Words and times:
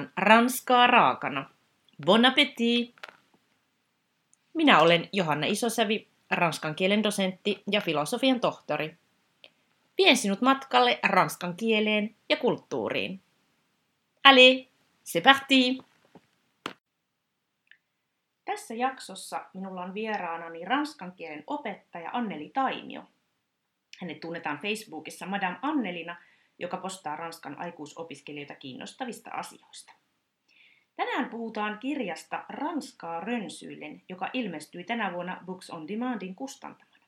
tarjoillaan 0.00 0.12
ranskaa 0.16 0.86
raakana. 0.86 1.50
Bon 2.06 2.24
appétit! 2.24 2.94
Minä 4.54 4.80
olen 4.80 5.08
Johanna 5.12 5.46
Isosävi, 5.46 6.08
ranskan 6.30 6.74
kielen 6.74 7.02
dosentti 7.02 7.62
ja 7.70 7.80
filosofian 7.80 8.40
tohtori. 8.40 8.96
Vien 9.98 10.16
sinut 10.16 10.40
matkalle 10.40 10.98
ranskan 11.02 11.56
kieleen 11.56 12.14
ja 12.28 12.36
kulttuuriin. 12.36 13.20
Allez, 14.24 14.66
c'est 15.04 15.22
parti! 15.22 15.78
Tässä 18.44 18.74
jaksossa 18.74 19.46
minulla 19.54 19.82
on 19.82 19.94
vieraanani 19.94 20.64
ranskan 20.64 21.12
kielen 21.12 21.44
opettaja 21.46 22.10
Anneli 22.12 22.50
Taimio. 22.54 23.02
Hänet 24.00 24.20
tunnetaan 24.20 24.58
Facebookissa 24.58 25.26
Madame 25.26 25.58
Annelina, 25.62 26.16
joka 26.60 26.76
postaa 26.76 27.16
ranskan 27.16 27.58
aikuisopiskelijoita 27.58 28.54
kiinnostavista 28.54 29.30
asioista. 29.30 29.92
Tänään 30.96 31.30
puhutaan 31.30 31.78
kirjasta 31.78 32.44
Ranskaa 32.48 33.20
rönsyillen, 33.20 34.02
joka 34.08 34.30
ilmestyi 34.32 34.84
tänä 34.84 35.12
vuonna 35.12 35.42
Books 35.46 35.70
on 35.70 35.88
Demandin 35.88 36.34
kustantamana. 36.34 37.06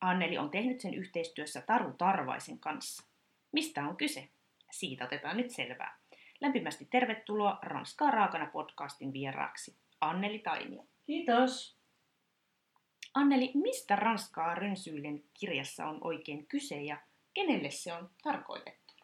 Anneli 0.00 0.38
on 0.38 0.50
tehnyt 0.50 0.80
sen 0.80 0.94
yhteistyössä 0.94 1.60
Taru 1.60 1.92
Tarvaisen 1.92 2.58
kanssa. 2.58 3.04
Mistä 3.52 3.84
on 3.84 3.96
kyse? 3.96 4.28
Siitä 4.70 5.04
otetaan 5.04 5.36
nyt 5.36 5.50
selvää. 5.50 5.98
Lämpimästi 6.40 6.84
tervetuloa 6.90 7.58
Ranskaa 7.62 8.10
raakana 8.10 8.46
podcastin 8.46 9.12
vieraaksi, 9.12 9.76
Anneli 10.00 10.38
Taimio. 10.38 10.84
Kiitos. 11.06 11.76
Anneli, 13.14 13.50
mistä 13.54 13.96
Ranskaa 13.96 14.54
rönsyillen 14.54 15.24
kirjassa 15.34 15.86
on 15.86 15.98
oikein 16.00 16.46
kyse 16.46 16.82
ja 16.82 16.96
kenelle 17.34 17.70
se 17.70 17.92
on 17.92 18.10
tarkoitettu? 18.22 18.94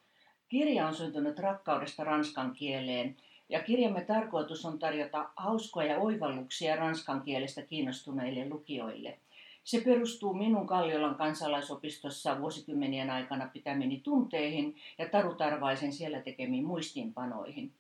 Kirja 0.49 0.87
on 0.87 0.95
syntynyt 0.95 1.39
rakkaudesta 1.39 2.05
ranskan 2.05 2.53
kieleen 2.53 3.17
ja 3.49 3.63
kirjamme 3.63 4.05
tarkoitus 4.05 4.65
on 4.65 4.79
tarjota 4.79 5.31
hauskoja 5.37 5.99
oivalluksia 5.99 6.77
ranskan 6.77 7.23
kielestä 7.23 7.63
kiinnostuneille 7.63 8.49
lukijoille. 8.49 9.19
Se 9.65 9.81
perustuu 9.81 10.35
minun 10.35 10.67
Kalliolan 10.67 11.15
kansalaisopistossa 11.15 12.41
vuosikymmenien 12.41 13.11
aikana 13.11 13.51
pitämini 13.53 14.01
tunteihin 14.01 14.77
ja 14.99 15.09
Taru 15.09 15.35
Tarvaisen 15.35 15.93
siellä 15.93 16.21
tekemiin 16.21 16.65
muistiinpanoihin. 16.65 17.73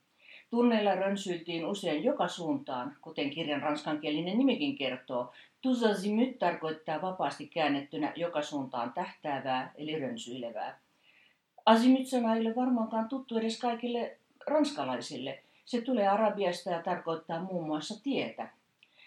Tunneilla 0.51 0.95
rönsyiltiin 0.95 1.67
usein 1.67 2.05
joka 2.05 2.29
suuntaan, 2.29 2.97
kuten 3.01 3.31
kirjan 3.31 3.63
ranskankielinen 3.63 4.39
nimikin 4.39 4.77
kertoo. 4.77 5.33
Tous 5.61 5.85
azimut 5.85 6.39
tarkoittaa 6.39 7.03
vapaasti 7.03 7.47
käännettynä 7.47 8.13
joka 8.17 8.43
suuntaan 8.43 8.93
tähtäävää 8.93 9.73
eli 9.75 9.99
rönsyilevää. 9.99 10.81
Azimut-sana 11.67 12.35
ei 12.35 12.41
ole 12.41 12.57
varmaankaan 12.57 13.09
tuttu 13.09 13.39
edes 13.39 13.61
kaikille 13.61 14.17
ranskalaisille. 14.47 15.43
Se 15.65 15.81
tulee 15.81 16.09
arabiasta 16.09 16.71
ja 16.71 16.83
tarkoittaa 16.83 17.41
muun 17.41 17.67
muassa 17.67 18.03
tietä. 18.03 18.49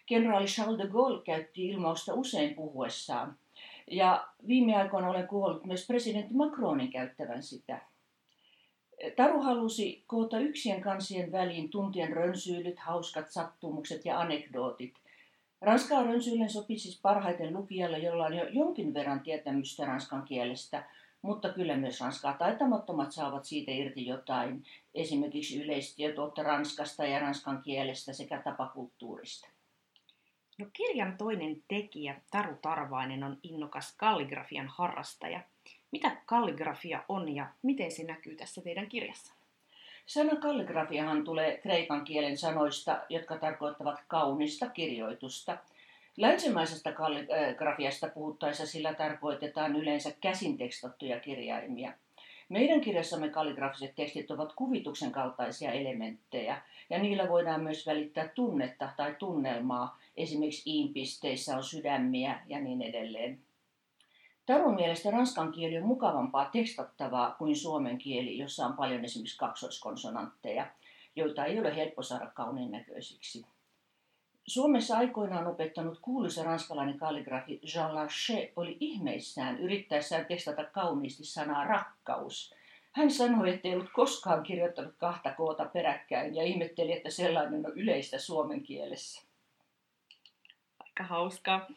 Kenraali 0.05 0.45
Charles 0.45 0.77
de 0.77 0.87
Gaulle 0.87 1.21
käytti 1.23 1.67
ilmausta 1.67 2.13
usein 2.13 2.55
puhuessaan. 2.55 3.37
Ja 3.91 4.27
viime 4.47 4.75
aikoina 4.75 5.09
olen 5.09 5.27
kuullut 5.27 5.65
myös 5.65 5.87
presidentti 5.87 6.33
Macronin 6.33 6.91
käyttävän 6.91 7.43
sitä. 7.43 7.81
Taru 9.15 9.41
halusi 9.41 10.03
koota 10.07 10.39
yksien 10.39 10.81
kansien 10.81 11.31
väliin 11.31 11.69
tuntien 11.69 12.13
rönsyilyt, 12.13 12.79
hauskat 12.79 13.31
sattumukset 13.31 14.05
ja 14.05 14.19
anekdootit. 14.19 14.93
Ranskaa 15.61 16.03
rönsyillen 16.03 16.49
sopii 16.49 16.79
siis 16.79 17.01
parhaiten 17.01 17.53
lukijalle, 17.53 17.97
jolla 17.97 18.25
on 18.25 18.33
jo 18.33 18.47
jonkin 18.49 18.93
verran 18.93 19.19
tietämystä 19.19 19.85
ranskan 19.85 20.23
kielestä, 20.23 20.83
mutta 21.21 21.49
kyllä 21.49 21.77
myös 21.77 22.01
ranskaa 22.01 22.33
taitamattomat 22.33 23.11
saavat 23.11 23.45
siitä 23.45 23.71
irti 23.71 24.05
jotain, 24.05 24.63
esimerkiksi 24.95 25.63
yleistietoutta 25.63 26.43
ranskasta 26.43 27.05
ja 27.05 27.19
ranskan 27.19 27.61
kielestä 27.61 28.13
sekä 28.13 28.41
tapakulttuurista. 28.41 29.47
No, 30.57 30.65
kirjan 30.73 31.17
toinen 31.17 31.63
tekijä, 31.67 32.21
Taru 32.31 32.55
Tarvainen, 32.61 33.23
on 33.23 33.37
innokas 33.43 33.95
kalligrafian 33.97 34.67
harrastaja. 34.67 35.41
Mitä 35.91 36.11
kalligrafia 36.25 37.03
on 37.09 37.35
ja 37.35 37.47
miten 37.63 37.91
se 37.91 38.03
näkyy 38.03 38.35
tässä 38.35 38.61
teidän 38.61 38.89
kirjassa? 38.89 39.33
Sana 40.05 40.35
kalligrafiahan 40.35 41.23
tulee 41.23 41.57
kreikan 41.57 42.05
kielen 42.05 42.37
sanoista, 42.37 43.01
jotka 43.09 43.37
tarkoittavat 43.37 43.99
kaunista 44.07 44.69
kirjoitusta. 44.69 45.57
Länsimaisesta 46.17 46.91
kalligrafiasta 46.91 48.07
puhuttaessa 48.07 48.65
sillä 48.65 48.93
tarkoitetaan 48.93 49.75
yleensä 49.75 50.11
käsin 50.21 50.57
tekstattuja 50.57 51.19
kirjaimia. 51.19 51.93
Meidän 52.49 52.81
kirjassamme 52.81 53.29
kalligrafiset 53.29 53.95
tekstit 53.95 54.31
ovat 54.31 54.53
kuvituksen 54.53 55.11
kaltaisia 55.11 55.71
elementtejä, 55.71 56.61
ja 56.89 56.99
niillä 56.99 57.29
voidaan 57.29 57.63
myös 57.63 57.87
välittää 57.87 58.27
tunnetta 58.27 58.89
tai 58.97 59.15
tunnelmaa, 59.19 59.99
esimerkiksi 60.17 60.69
iinpisteissä 60.69 61.57
on 61.57 61.63
sydämiä 61.63 62.39
ja 62.47 62.59
niin 62.59 62.81
edelleen. 62.81 63.39
Tarun 64.45 64.75
mielestä 64.75 65.11
ranskan 65.11 65.51
kieli 65.51 65.77
on 65.77 65.85
mukavampaa 65.85 66.45
tekstattavaa 66.45 67.31
kuin 67.31 67.55
suomen 67.55 67.97
kieli, 67.97 68.37
jossa 68.37 68.65
on 68.65 68.73
paljon 68.73 69.05
esimerkiksi 69.05 69.37
kaksoiskonsonantteja, 69.37 70.67
joita 71.15 71.45
ei 71.45 71.59
ole 71.59 71.75
helppo 71.75 72.03
saada 72.03 72.27
kauniin 72.27 72.71
näköisiksi. 72.71 73.45
Suomessa 74.47 74.97
aikoinaan 74.97 75.47
opettanut 75.47 75.99
kuuluisa 76.01 76.43
ranskalainen 76.43 76.97
kalligrafi 76.97 77.59
Jean 77.75 77.95
Lachet 77.95 78.53
oli 78.55 78.77
ihmeissään 78.79 79.59
yrittäessään 79.59 80.25
tekstata 80.25 80.63
kauniisti 80.63 81.25
sanaa 81.25 81.65
rakkaus. 81.65 82.55
Hän 82.91 83.11
sanoi, 83.11 83.49
että 83.49 83.67
ei 83.67 83.73
ollut 83.73 83.91
koskaan 83.93 84.43
kirjoittanut 84.43 84.93
kahta 84.97 85.33
koota 85.33 85.65
peräkkäin 85.65 86.35
ja 86.35 86.43
ihmetteli, 86.43 86.91
että 86.91 87.09
sellainen 87.09 87.65
on 87.65 87.77
yleistä 87.77 88.19
suomen 88.19 88.63
kielessä. 88.63 89.21
Aika 90.79 91.03
hauskaa. 91.03 91.67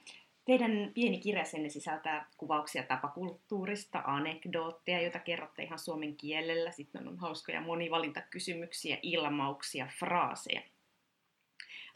Teidän 0.44 0.90
pieni 0.94 1.18
kirjasenne 1.18 1.68
sisältää 1.68 2.26
kuvauksia 2.36 2.82
tapakulttuurista, 2.82 4.02
anekdootteja, 4.06 5.02
joita 5.02 5.18
kerrotte 5.18 5.62
ihan 5.62 5.78
suomen 5.78 6.16
kielellä. 6.16 6.70
Sitten 6.70 7.08
on 7.08 7.18
hauskoja 7.18 7.60
monivalintakysymyksiä, 7.60 8.98
ilmauksia, 9.02 9.86
fraaseja. 9.98 10.62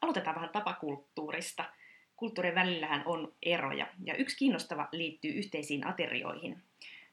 Aloitetaan 0.03 0.37
vähän 0.37 0.51
tapakulttuurista. 0.51 1.65
Kulttuurien 2.17 2.55
välillähän 2.55 3.03
on 3.07 3.35
eroja, 3.43 3.87
ja 4.05 4.15
yksi 4.15 4.37
kiinnostava 4.37 4.89
liittyy 4.93 5.31
yhteisiin 5.31 5.87
aterioihin. 5.87 6.63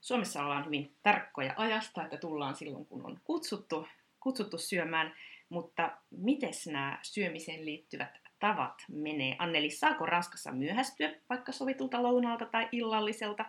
Suomessa 0.01 0.43
ollaan 0.43 0.65
hyvin 0.65 0.95
tarkkoja 1.03 1.53
ajasta, 1.57 2.03
että 2.03 2.17
tullaan 2.17 2.55
silloin, 2.55 2.85
kun 2.85 3.05
on 3.05 3.19
kutsuttu, 3.23 3.87
kutsuttu 4.19 4.57
syömään, 4.57 5.15
mutta 5.49 5.97
miten 6.11 6.53
nämä 6.71 6.99
syömiseen 7.01 7.65
liittyvät 7.65 8.24
tavat 8.45 8.73
menee? 8.91 9.35
Anneli, 9.39 9.69
saako 9.69 10.05
Ranskassa 10.05 10.51
myöhästyä 10.51 11.11
vaikka 11.29 11.51
sovitulta 11.51 12.03
lounaalta 12.03 12.45
tai 12.45 12.69
illalliselta? 12.71 13.45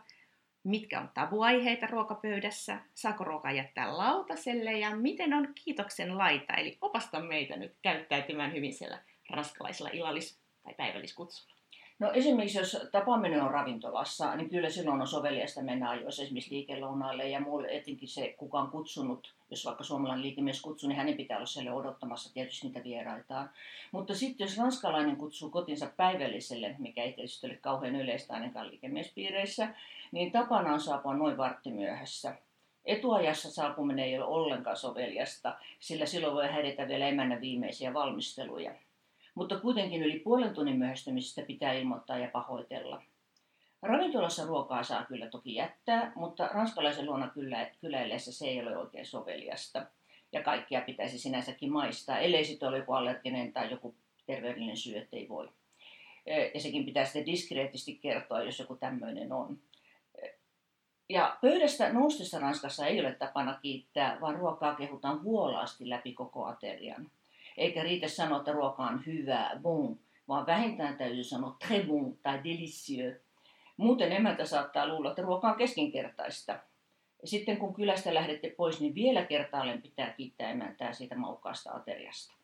Mitkä 0.65 1.01
on 1.01 1.11
tabuaiheita 1.15 1.87
ruokapöydässä? 1.87 2.81
Saako 2.95 3.25
ruokaa 3.25 3.53
jättää 3.53 3.97
lautaselle? 3.97 4.73
Ja 4.73 4.97
miten 4.97 5.35
on 5.35 5.49
kiitoksen 5.65 6.19
laita? 6.19 6.55
Eli 6.55 6.79
opasta 6.81 7.21
meitä 7.21 7.57
nyt 7.57 7.77
käyttäytymään 7.83 8.53
hyvin 8.53 8.75
siellä 8.75 9.03
ranskalaisella 9.31 9.91
illallis- 9.93 10.39
tai 10.63 10.75
päivälliskutsulla. 10.75 11.56
No 11.99 12.13
esimerkiksi 12.13 12.59
jos 12.59 12.87
tapaaminen 12.93 13.43
on 13.43 13.51
ravintolassa, 13.51 14.37
niin 14.37 14.51
kyllä 14.51 14.71
silloin 14.71 15.01
on 15.01 15.07
soveliasta 15.07 15.63
mennä 15.63 15.91
ajoissa 15.91 16.23
esimerkiksi 16.23 16.55
liikelounaalle 16.55 17.29
ja 17.29 17.41
mulle 17.41 17.69
etenkin 17.71 18.09
se, 18.09 18.35
kuka 18.39 18.61
on 18.61 18.71
kutsunut, 18.71 19.35
jos 19.51 19.65
vaikka 19.65 19.85
suomalainen 19.85 20.23
liikemies 20.23 20.61
kutsuu, 20.61 20.89
niin 20.89 20.97
hänen 20.97 21.17
pitää 21.17 21.37
olla 21.37 21.47
siellä 21.47 21.75
odottamassa 21.75 22.35
tietysti 22.35 22.67
niitä 22.67 22.85
vieraitaan. 22.85 23.51
Mutta 23.93 24.15
sitten 24.15 24.45
jos 24.45 24.59
ranskalainen 24.59 25.17
kutsuu 25.17 25.51
kotinsa 25.51 25.91
päivälliselle, 25.97 26.75
mikä 26.79 27.03
ei 27.03 27.13
tietysti 27.13 27.47
ole 27.47 27.57
kauhean 27.57 27.97
yleistä 27.97 28.35
ainakaan 28.35 28.69
liikemiespiireissä, 28.69 29.75
niin 30.13 30.33
tapana 30.33 30.73
on 30.73 30.81
saapua 30.81 31.15
noin 31.15 31.37
vartti 31.37 31.71
myöhässä. 31.71 32.35
Etuajassa 32.85 33.51
saapuminen 33.51 34.05
ei 34.05 34.19
ole 34.19 34.27
ollenkaan 34.27 34.77
soveliasta, 34.77 35.59
sillä 35.81 36.07
silloin 36.07 36.35
voi 36.35 36.49
häiritä 36.49 36.89
vielä 36.89 37.09
emännän 37.09 37.41
viimeisiä 37.41 37.95
valmisteluja 37.95 38.75
mutta 39.37 39.61
kuitenkin 39.61 40.03
yli 40.03 40.19
puolen 40.19 40.55
tunnin 40.55 40.79
myöhästymisestä 40.79 41.43
pitää 41.43 41.73
ilmoittaa 41.73 42.19
ja 42.19 42.29
pahoitella. 42.29 43.03
Ravintolassa 43.83 44.47
ruokaa 44.47 44.83
saa 44.83 45.05
kyllä 45.05 45.27
toki 45.27 45.55
jättää, 45.55 46.13
mutta 46.15 46.49
ranskalaisen 46.49 47.07
luona 47.07 47.29
kyllä, 47.29 47.71
kyläillessä 47.81 48.33
se 48.33 48.47
ei 48.47 48.61
ole 48.61 48.77
oikein 48.77 49.07
soveliasta. 49.07 49.87
Ja 50.33 50.43
kaikkia 50.43 50.81
pitäisi 50.81 51.19
sinänsäkin 51.19 51.73
maistaa, 51.73 52.19
ellei 52.19 52.45
sitten 52.45 52.69
ole 52.69 52.79
joku 52.79 52.93
allerginen 52.93 53.53
tai 53.53 53.71
joku 53.71 53.95
terveydellinen 54.27 54.77
syy, 54.77 54.97
ettei 54.97 55.29
voi. 55.29 55.49
Ja 56.55 56.61
sekin 56.61 56.85
pitää 56.85 57.05
sitten 57.05 57.27
diskreettisesti 57.27 57.95
kertoa, 57.95 58.43
jos 58.43 58.59
joku 58.59 58.77
tämmöinen 58.77 59.33
on. 59.33 59.59
Ja 61.09 61.37
pöydästä 61.41 61.93
noustessa 61.93 62.39
Ranskassa 62.39 62.87
ei 62.87 63.01
ole 63.01 63.13
tapana 63.13 63.59
kiittää, 63.63 64.21
vaan 64.21 64.37
ruokaa 64.37 64.75
kehutaan 64.75 65.25
vuolaasti 65.25 65.89
läpi 65.89 66.13
koko 66.13 66.45
aterian. 66.45 67.11
Eikä 67.57 67.83
riitä 67.83 68.09
sanoa, 68.09 68.39
että 68.39 68.53
ruoka 68.53 68.83
on 68.83 69.07
hyvä, 69.07 69.51
bon, 69.63 69.99
vaan 70.29 70.47
vähintään 70.47 70.97
täytyy 70.97 71.25
sanoa 71.25 71.57
très 71.65 71.87
bon 71.87 72.19
tai 72.23 72.39
délicieux. 72.39 73.21
Muuten 73.77 74.13
emäntä 74.13 74.45
saattaa 74.45 74.89
luulla, 74.89 75.11
että 75.11 75.23
ruoka 75.23 75.49
on 75.49 75.57
keskinkertaista. 75.57 76.59
Sitten 77.25 77.57
kun 77.57 77.75
kylästä 77.75 78.15
lähdette 78.15 78.55
pois, 78.57 78.81
niin 78.81 78.95
vielä 78.95 79.25
kertaalleen 79.25 79.83
pitää 79.83 80.11
kiittää 80.11 80.51
emäntää 80.51 80.93
siitä 80.93 81.17
maukkaasta 81.17 81.73
ateriasta. 81.73 82.35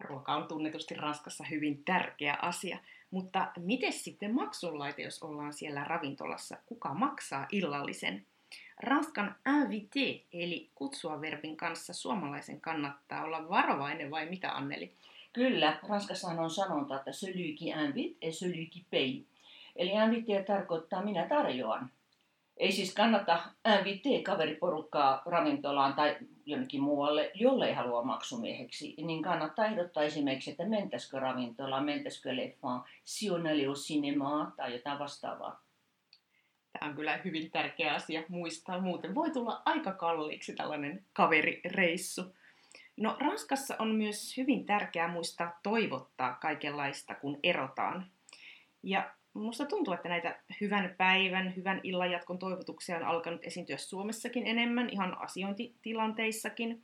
Ruoka 0.00 0.34
on 0.34 0.48
tunnetusti 0.48 0.94
Ranskassa 0.94 1.44
hyvin 1.44 1.84
tärkeä 1.84 2.38
asia, 2.42 2.78
mutta 3.10 3.52
miten 3.56 3.92
sitten 3.92 4.34
maksunlaite, 4.34 5.02
jos 5.02 5.22
ollaan 5.22 5.52
siellä 5.52 5.84
ravintolassa? 5.84 6.56
Kuka 6.66 6.94
maksaa 6.94 7.46
illallisen? 7.52 8.26
Ranskan 8.82 9.34
invité, 9.48 10.24
eli 10.32 10.70
kutsua 10.74 11.20
verbin 11.20 11.56
kanssa 11.56 11.92
suomalaisen 11.92 12.60
kannattaa 12.60 13.24
olla 13.24 13.48
varovainen 13.48 14.10
vai 14.10 14.26
mitä 14.26 14.52
Anneli? 14.52 14.92
Kyllä, 15.32 15.78
Ranskassahan 15.88 16.38
on 16.38 16.50
sanonta, 16.50 16.96
että 16.96 17.10
celui 17.10 17.56
qui 17.60 17.86
invite 17.86 18.16
et 18.22 18.34
celui 18.34 18.68
qui 18.74 18.84
paye. 18.90 19.24
Eli 19.76 19.90
invité 19.90 20.44
tarkoittaa 20.46 21.04
minä 21.04 21.26
tarjoan. 21.28 21.90
Ei 22.56 22.72
siis 22.72 22.94
kannata 22.94 23.42
invité 23.68 24.22
kaveriporukkaa 24.22 25.22
ravintolaan 25.26 25.94
tai 25.94 26.16
jonnekin 26.46 26.82
muualle, 26.82 27.30
jolle 27.34 27.66
ei 27.66 27.74
halua 27.74 28.02
maksumieheksi, 28.02 28.94
niin 29.02 29.22
kannattaa 29.22 29.66
ehdottaa 29.66 30.02
esimerkiksi, 30.02 30.50
että 30.50 30.64
mentäisikö 30.64 31.18
ravintolaan, 31.18 31.84
mentäisikö 31.84 32.36
leffaan, 32.36 32.84
si 33.04 33.28
cinéma 33.28 34.52
tai 34.56 34.72
jotain 34.72 34.98
vastaavaa. 34.98 35.67
Tämä 36.78 36.90
on 36.90 36.96
kyllä 36.96 37.20
hyvin 37.24 37.50
tärkeä 37.50 37.94
asia 37.94 38.22
muistaa. 38.28 38.80
Muuten 38.80 39.14
voi 39.14 39.30
tulla 39.30 39.62
aika 39.64 39.92
kalliiksi 39.92 40.54
tällainen 40.54 41.04
kaverireissu. 41.12 42.22
No 42.96 43.16
Ranskassa 43.20 43.76
on 43.78 43.94
myös 43.94 44.36
hyvin 44.36 44.66
tärkeää 44.66 45.08
muistaa 45.08 45.60
toivottaa 45.62 46.34
kaikenlaista, 46.34 47.14
kun 47.14 47.38
erotaan. 47.42 48.06
Ja 48.82 49.14
musta 49.34 49.66
tuntuu, 49.66 49.94
että 49.94 50.08
näitä 50.08 50.40
hyvän 50.60 50.94
päivän, 50.98 51.56
hyvän 51.56 51.80
illanjatkon 51.82 52.38
toivotuksia 52.38 52.96
on 52.96 53.04
alkanut 53.04 53.44
esiintyä 53.44 53.76
Suomessakin 53.76 54.46
enemmän, 54.46 54.90
ihan 54.90 55.20
asiointitilanteissakin. 55.20 56.82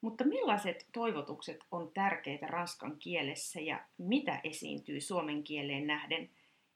Mutta 0.00 0.24
millaiset 0.24 0.86
toivotukset 0.92 1.64
on 1.70 1.90
tärkeitä 1.94 2.46
ranskan 2.46 2.96
kielessä 2.98 3.60
ja 3.60 3.80
mitä 3.98 4.40
esiintyy 4.44 5.00
suomen 5.00 5.44
kieleen 5.44 5.86
nähden? 5.86 6.30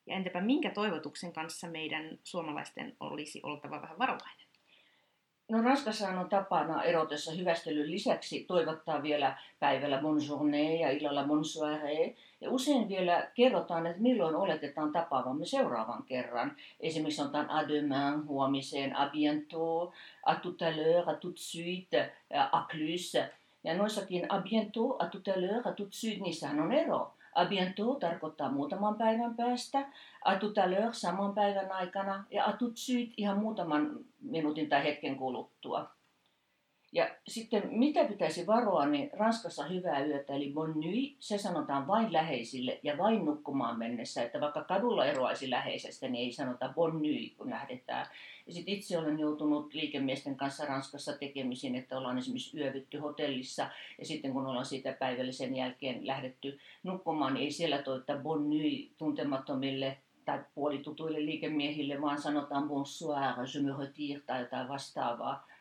Ja 0.06 0.16
entäpä 0.16 0.40
minkä 0.40 0.70
toivotuksen 0.70 1.32
kanssa 1.32 1.66
meidän 1.66 2.18
suomalaisten 2.24 2.96
olisi 3.00 3.40
oltava 3.42 3.82
vähän 3.82 3.98
varovainen? 3.98 4.46
No 5.48 5.62
Ranskassa 5.62 6.08
on 6.08 6.28
tapana 6.28 6.82
erotessa 6.82 7.32
hyvästelyn 7.32 7.90
lisäksi 7.90 8.44
toivottaa 8.44 9.02
vielä 9.02 9.38
päivällä 9.60 9.98
bon 9.98 10.18
journée 10.18 10.80
ja 10.80 10.90
illalla 10.90 11.24
bon 11.24 11.44
soirée. 11.44 12.14
Ja 12.40 12.50
usein 12.50 12.88
vielä 12.88 13.30
kerrotaan, 13.34 13.86
että 13.86 14.02
milloin 14.02 14.34
oletetaan 14.34 14.92
tapaavamme 14.92 15.46
seuraavan 15.46 16.02
kerran. 16.02 16.56
Esimerkiksi 16.80 17.16
sanotaan 17.16 17.50
à 17.50 17.68
demain, 17.68 18.26
huomiseen, 18.26 18.96
à 18.96 19.10
bientôt, 19.10 19.92
à 20.26 20.34
tout 20.34 20.62
à 20.62 20.70
l'heure, 20.76 21.08
à 21.08 21.14
tout 21.14 21.32
de 21.32 21.40
suite, 21.40 21.94
à 22.52 22.66
plus. 22.72 23.16
Ja 23.64 23.74
noissakin 23.74 24.26
à 24.28 24.42
bientôt, 24.42 24.96
à 24.98 25.06
tout 25.06 25.30
à 25.30 25.40
l'heure, 25.40 25.66
à 25.66 25.72
tout 25.72 25.86
de 25.86 25.94
suite, 25.94 26.22
niissähän 26.22 26.60
on 26.60 26.72
ero. 26.72 27.12
A 27.34 27.44
bientôt 27.44 27.98
tarkoittaa 27.98 28.50
muutaman 28.50 28.94
päivän 28.96 29.34
päästä, 29.36 29.78
a 30.24 30.36
tout 30.36 30.58
à 30.58 30.66
l'heure 30.66 30.92
saman 30.92 31.34
päivän 31.34 31.72
aikana 31.72 32.24
ja 32.30 32.44
a 32.44 32.52
tout 32.52 32.76
suite 32.76 33.14
ihan 33.16 33.38
muutaman 33.38 33.98
minuutin 34.22 34.68
tai 34.68 34.84
hetken 34.84 35.16
kuluttua. 35.16 35.93
Ja 36.94 37.10
sitten 37.28 37.62
mitä 37.70 38.04
pitäisi 38.04 38.46
varoa, 38.46 38.86
niin 38.86 39.10
Ranskassa 39.12 39.64
hyvää 39.64 40.04
yötä, 40.04 40.34
eli 40.34 40.52
bon 40.54 40.72
nuit, 40.74 41.16
se 41.18 41.38
sanotaan 41.38 41.86
vain 41.86 42.12
läheisille 42.12 42.80
ja 42.82 42.98
vain 42.98 43.24
nukkumaan 43.24 43.78
mennessä. 43.78 44.22
Että 44.22 44.40
vaikka 44.40 44.64
kadulla 44.64 45.06
eroaisi 45.06 45.50
läheisestä, 45.50 46.08
niin 46.08 46.24
ei 46.24 46.32
sanota 46.32 46.72
bon 46.74 46.92
nuit, 46.92 47.34
kun 47.36 47.50
lähdetään. 47.50 48.06
Ja 48.46 48.52
sitten 48.52 48.74
itse 48.74 48.98
olen 48.98 49.18
joutunut 49.18 49.74
liikemiesten 49.74 50.36
kanssa 50.36 50.64
Ranskassa 50.64 51.12
tekemisiin, 51.12 51.74
että 51.74 51.98
ollaan 51.98 52.18
esimerkiksi 52.18 52.58
yövytty 52.58 52.98
hotellissa. 52.98 53.70
Ja 53.98 54.06
sitten 54.06 54.32
kun 54.32 54.46
ollaan 54.46 54.66
siitä 54.66 54.92
päivällisen 54.92 55.56
jälkeen 55.56 56.06
lähdetty 56.06 56.58
nukkumaan, 56.82 57.34
niin 57.34 57.44
ei 57.44 57.50
siellä 57.50 57.82
toita 57.82 58.16
bon 58.16 58.50
nuit 58.50 58.92
tuntemattomille 58.98 59.98
tai 60.24 60.40
puolitutuille 60.54 61.24
liikemiehille, 61.24 62.00
vaan 62.00 62.22
sanotaan 62.22 62.68
bonsoir, 62.68 63.34
je 63.54 63.62
me 63.62 63.78
retire 63.78 64.20
tai 64.20 64.40
jotain 64.40 64.68
vastaavaa 64.68 65.53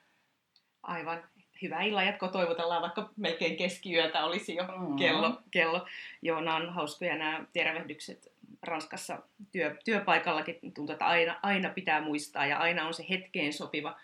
aivan 0.84 1.24
hyvää 1.62 1.82
illan 1.82 2.06
jatkoa 2.06 2.30
toivotellaan, 2.30 2.82
vaikka 2.82 3.10
melkein 3.18 3.58
keskiyötä 3.58 4.26
olisi 4.26 4.56
jo 4.56 4.64
mm-hmm. 4.64 4.96
kello. 4.96 5.42
kello. 5.52 5.88
Joo, 6.22 6.42
nämä 6.42 6.56
on 6.56 6.74
hauskoja 6.74 7.18
nämä 7.18 7.46
tervehdykset 7.54 8.34
Ranskassa 8.62 9.20
työ, 9.52 9.76
työpaikallakin. 9.86 10.60
Tuntuu, 10.74 10.92
että 10.92 11.06
aina, 11.06 11.40
aina 11.44 11.70
pitää 11.70 12.02
muistaa 12.02 12.46
ja 12.46 12.58
aina 12.58 12.88
on 12.88 12.94
se 12.94 13.06
hetkeen 13.10 13.54
sopiva, 13.54 13.96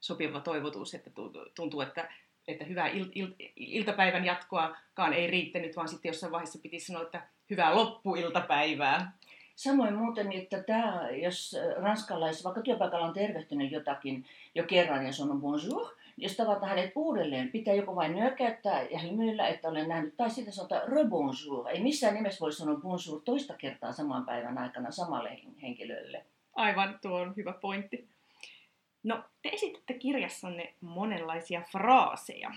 sopiva 0.00 0.40
toivotus, 0.40 0.94
että 0.94 1.10
tuntuu, 1.54 1.80
että, 1.80 2.08
että 2.48 2.64
hyvää 2.64 2.88
il, 2.88 3.06
il, 3.14 3.28
iltapäivän 3.56 4.24
jatkoakaan 4.24 5.12
ei 5.12 5.26
riittänyt, 5.26 5.76
vaan 5.76 5.88
sitten 5.88 6.08
jossain 6.08 6.32
vaiheessa 6.32 6.58
piti 6.62 6.80
sanoa, 6.80 7.02
että 7.02 7.22
hyvää 7.50 7.74
loppuiltapäivää. 7.74 9.12
Samoin 9.56 9.94
muuten, 9.94 10.32
että 10.32 10.62
tämä, 10.62 11.08
jos 11.10 11.56
ranskalais, 11.76 12.44
vaikka 12.44 12.62
työpaikalla 12.62 13.06
on 13.06 13.14
tervehtynyt 13.14 13.72
jotakin 13.72 14.24
jo 14.54 14.64
kerran 14.64 15.06
ja 15.06 15.12
sanoo 15.12 15.36
bonjour, 15.36 15.94
jos 16.16 16.36
tavataan 16.36 16.68
hänet 16.68 16.92
uudelleen, 16.94 17.48
pitää 17.48 17.74
joko 17.74 17.96
vain 17.96 18.12
nyökäyttää 18.12 18.82
ja 18.82 18.98
hymyillä, 18.98 19.48
että 19.48 19.68
olen 19.68 19.88
nähnyt, 19.88 20.16
tai 20.16 20.30
sitten 20.30 20.54
sanotaan 20.54 20.88
rebonjour. 20.88 21.68
Ei 21.68 21.82
missään 21.82 22.14
nimessä 22.14 22.40
voi 22.40 22.52
sanoa 22.52 22.76
bonjour 22.76 23.22
toista 23.24 23.54
kertaa 23.54 23.92
saman 23.92 24.26
päivän 24.26 24.58
aikana 24.58 24.90
samalle 24.90 25.40
henkilölle. 25.62 26.24
Aivan, 26.54 26.98
tuo 27.02 27.20
on 27.20 27.36
hyvä 27.36 27.52
pointti. 27.52 28.08
No, 29.02 29.24
te 29.42 29.48
esitätte 29.48 29.94
kirjassanne 29.94 30.74
monenlaisia 30.80 31.62
fraaseja. 31.72 32.50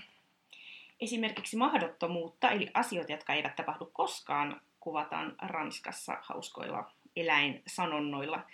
Esimerkiksi 1.00 1.56
mahdottomuutta, 1.56 2.50
eli 2.50 2.70
asioita, 2.74 3.12
jotka 3.12 3.34
eivät 3.34 3.56
tapahdu 3.56 3.90
koskaan, 3.92 4.60
kuvataan 4.80 5.34
Ranskassa 5.42 6.16
hauskoilla 6.22 6.90
eläinsanonnoilla– 7.16 8.44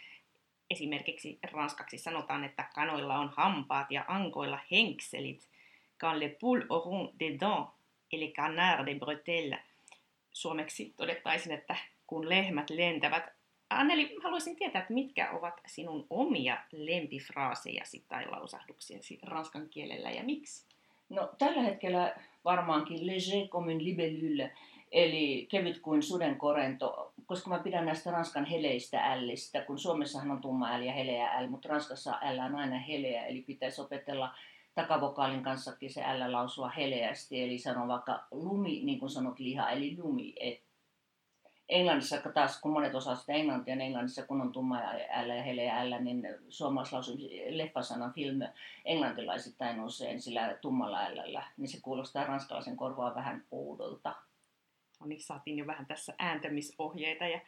Esimerkiksi 0.71 1.39
ranskaksi 1.53 1.99
sanotaan, 1.99 2.45
että 2.45 2.65
kanoilla 2.75 3.19
on 3.19 3.29
hampaat 3.37 3.91
ja 3.91 4.05
ankoilla 4.09 4.61
henkselit. 4.71 5.49
Quand 6.01 6.19
les 6.19 6.33
poules 6.41 6.67
auront 6.71 7.21
des 7.21 7.41
dents, 7.41 7.71
eli 8.13 8.33
canard 8.37 8.87
de 8.87 8.95
bretelles. 8.95 9.61
Suomeksi 10.33 10.95
todettaisin, 10.97 11.53
että 11.53 11.77
kun 12.07 12.29
lehmät 12.29 12.71
lentävät. 12.71 13.25
Anneli, 13.71 14.17
haluaisin 14.23 14.57
tietää, 14.57 14.83
että 14.83 14.95
mitkä 14.95 15.31
ovat 15.31 15.61
sinun 15.67 16.07
omia 16.11 16.59
lempifraasejasi 16.73 18.05
tai 18.09 18.27
lausahduksiasi 18.31 19.19
ranskan 19.23 19.69
kielellä 19.69 20.11
ja 20.11 20.25
miksi? 20.25 20.67
No 21.09 21.31
tällä 21.39 21.63
hetkellä 21.63 22.17
varmaankin 22.45 23.01
léger 23.01 23.49
comme 23.49 23.73
une 23.73 23.85
libellule, 23.85 24.51
eli 24.95 25.47
kevyt 25.51 25.81
kuin 25.81 26.03
sudenkorento, 26.03 27.13
koska 27.27 27.51
mä 27.51 27.59
pidän 27.59 27.87
näistä 27.87 28.11
Ranskan 28.11 28.45
heleistä 28.45 29.13
ällistä, 29.13 29.61
kun 29.61 29.79
Suomessahan 29.79 30.31
on 30.31 30.41
tumma 30.41 30.71
äl 30.75 30.83
ja 30.83 30.93
heleä 30.93 31.33
äl, 31.33 31.49
mutta 31.49 31.69
Ranskassa 31.69 32.19
äl 32.23 32.39
on 32.39 32.55
aina 32.55 32.79
heleä, 32.79 33.27
eli 33.27 33.43
pitäisi 33.43 33.81
opetella 33.81 34.35
takavokaalin 34.75 35.43
kanssakin 35.43 35.93
se 35.93 36.05
ällä 36.05 36.33
lausua 36.33 36.69
heleästi, 36.69 37.43
eli 37.43 37.59
sanon 37.59 37.89
vaikka 37.89 38.25
lumi, 38.31 38.81
niin 38.85 38.99
kuin 39.01 39.11
sanot 39.11 39.39
liha, 39.39 39.71
eli 39.71 39.97
lumi. 39.99 40.33
Et 40.41 40.61
Englannissa 41.69 42.17
taas, 42.35 42.61
kun 42.61 42.73
monet 42.73 42.95
osaa 42.95 43.15
sitä 43.15 43.33
englantia, 43.33 43.77
niin 43.77 43.87
Englannissa 43.87 44.27
kun 44.27 44.41
on 44.41 44.53
tumma 44.53 44.81
ällä 45.11 45.35
ja 45.35 45.43
heleä 45.43 45.81
ällä, 45.81 46.01
niin 46.01 46.29
suomalaislausun 46.49 47.19
leffasanan 47.49 48.13
film 48.13 48.41
englantilaisittain 48.85 49.81
usein 49.81 50.21
sillä 50.21 50.59
tummalla 50.61 51.01
ällällä, 51.01 51.43
niin 51.57 51.69
se 51.69 51.79
kuulostaa 51.83 52.25
ranskalaisen 52.25 52.77
korvaa 52.77 53.15
vähän 53.15 53.45
oudolta. 53.51 54.15
No 55.01 55.07
niin, 55.07 55.21
saatiin 55.21 55.59
jo 55.59 55.67
vähän 55.67 55.87
tässä 55.87 56.15
ääntämisohjeita 56.19 57.27
ja 57.27 57.41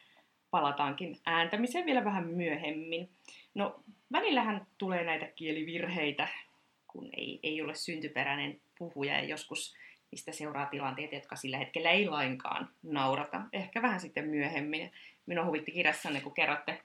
palataankin 0.51 1.17
ääntämiseen 1.25 1.85
vielä 1.85 2.05
vähän 2.05 2.27
myöhemmin. 2.27 3.09
No, 3.55 3.83
välillähän 4.11 4.67
tulee 4.77 5.03
näitä 5.03 5.25
kielivirheitä, 5.25 6.27
kun 6.87 7.09
ei, 7.17 7.39
ei 7.43 7.61
ole 7.61 7.75
syntyperäinen 7.75 8.61
puhuja 8.79 9.13
ja 9.13 9.23
joskus 9.23 9.75
mistä 10.11 10.31
seuraa 10.31 10.65
tilanteita, 10.65 11.15
jotka 11.15 11.35
sillä 11.35 11.57
hetkellä 11.57 11.91
ei 11.91 12.07
lainkaan 12.07 12.69
naurata. 12.83 13.41
Ehkä 13.53 13.81
vähän 13.81 13.99
sitten 13.99 14.29
myöhemmin. 14.29 14.91
Minua 15.25 15.45
huvitti 15.45 15.71
kirjassanne, 15.71 16.21
kun 16.21 16.33
kerrotte 16.33 16.81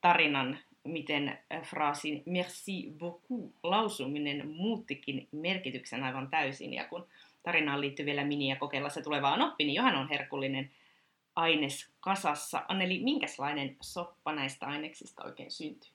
tarinan, 0.00 0.58
miten 0.84 1.38
fraasin 1.62 2.22
merci 2.26 2.92
beaucoup 2.98 3.54
lausuminen 3.62 4.48
muuttikin 4.48 5.28
merkityksen 5.32 6.02
aivan 6.02 6.30
täysin. 6.30 6.74
Ja 6.74 6.84
kun 6.84 7.06
tarinaan 7.42 7.80
liittyy 7.80 8.06
vielä 8.06 8.24
mini- 8.24 8.48
ja 8.48 8.56
kokeilla 8.56 8.88
se 8.88 9.02
tulevaa 9.02 9.36
noppi, 9.36 9.64
niin 9.64 9.74
johan 9.74 9.96
on 9.96 10.08
herkullinen 10.08 10.70
aines 11.36 11.90
kasassa. 12.00 12.62
Anneli, 12.68 13.00
minkälainen 13.04 13.76
soppa 13.80 14.32
näistä 14.32 14.66
aineksista 14.66 15.24
oikein 15.24 15.50
syntyy? 15.50 15.90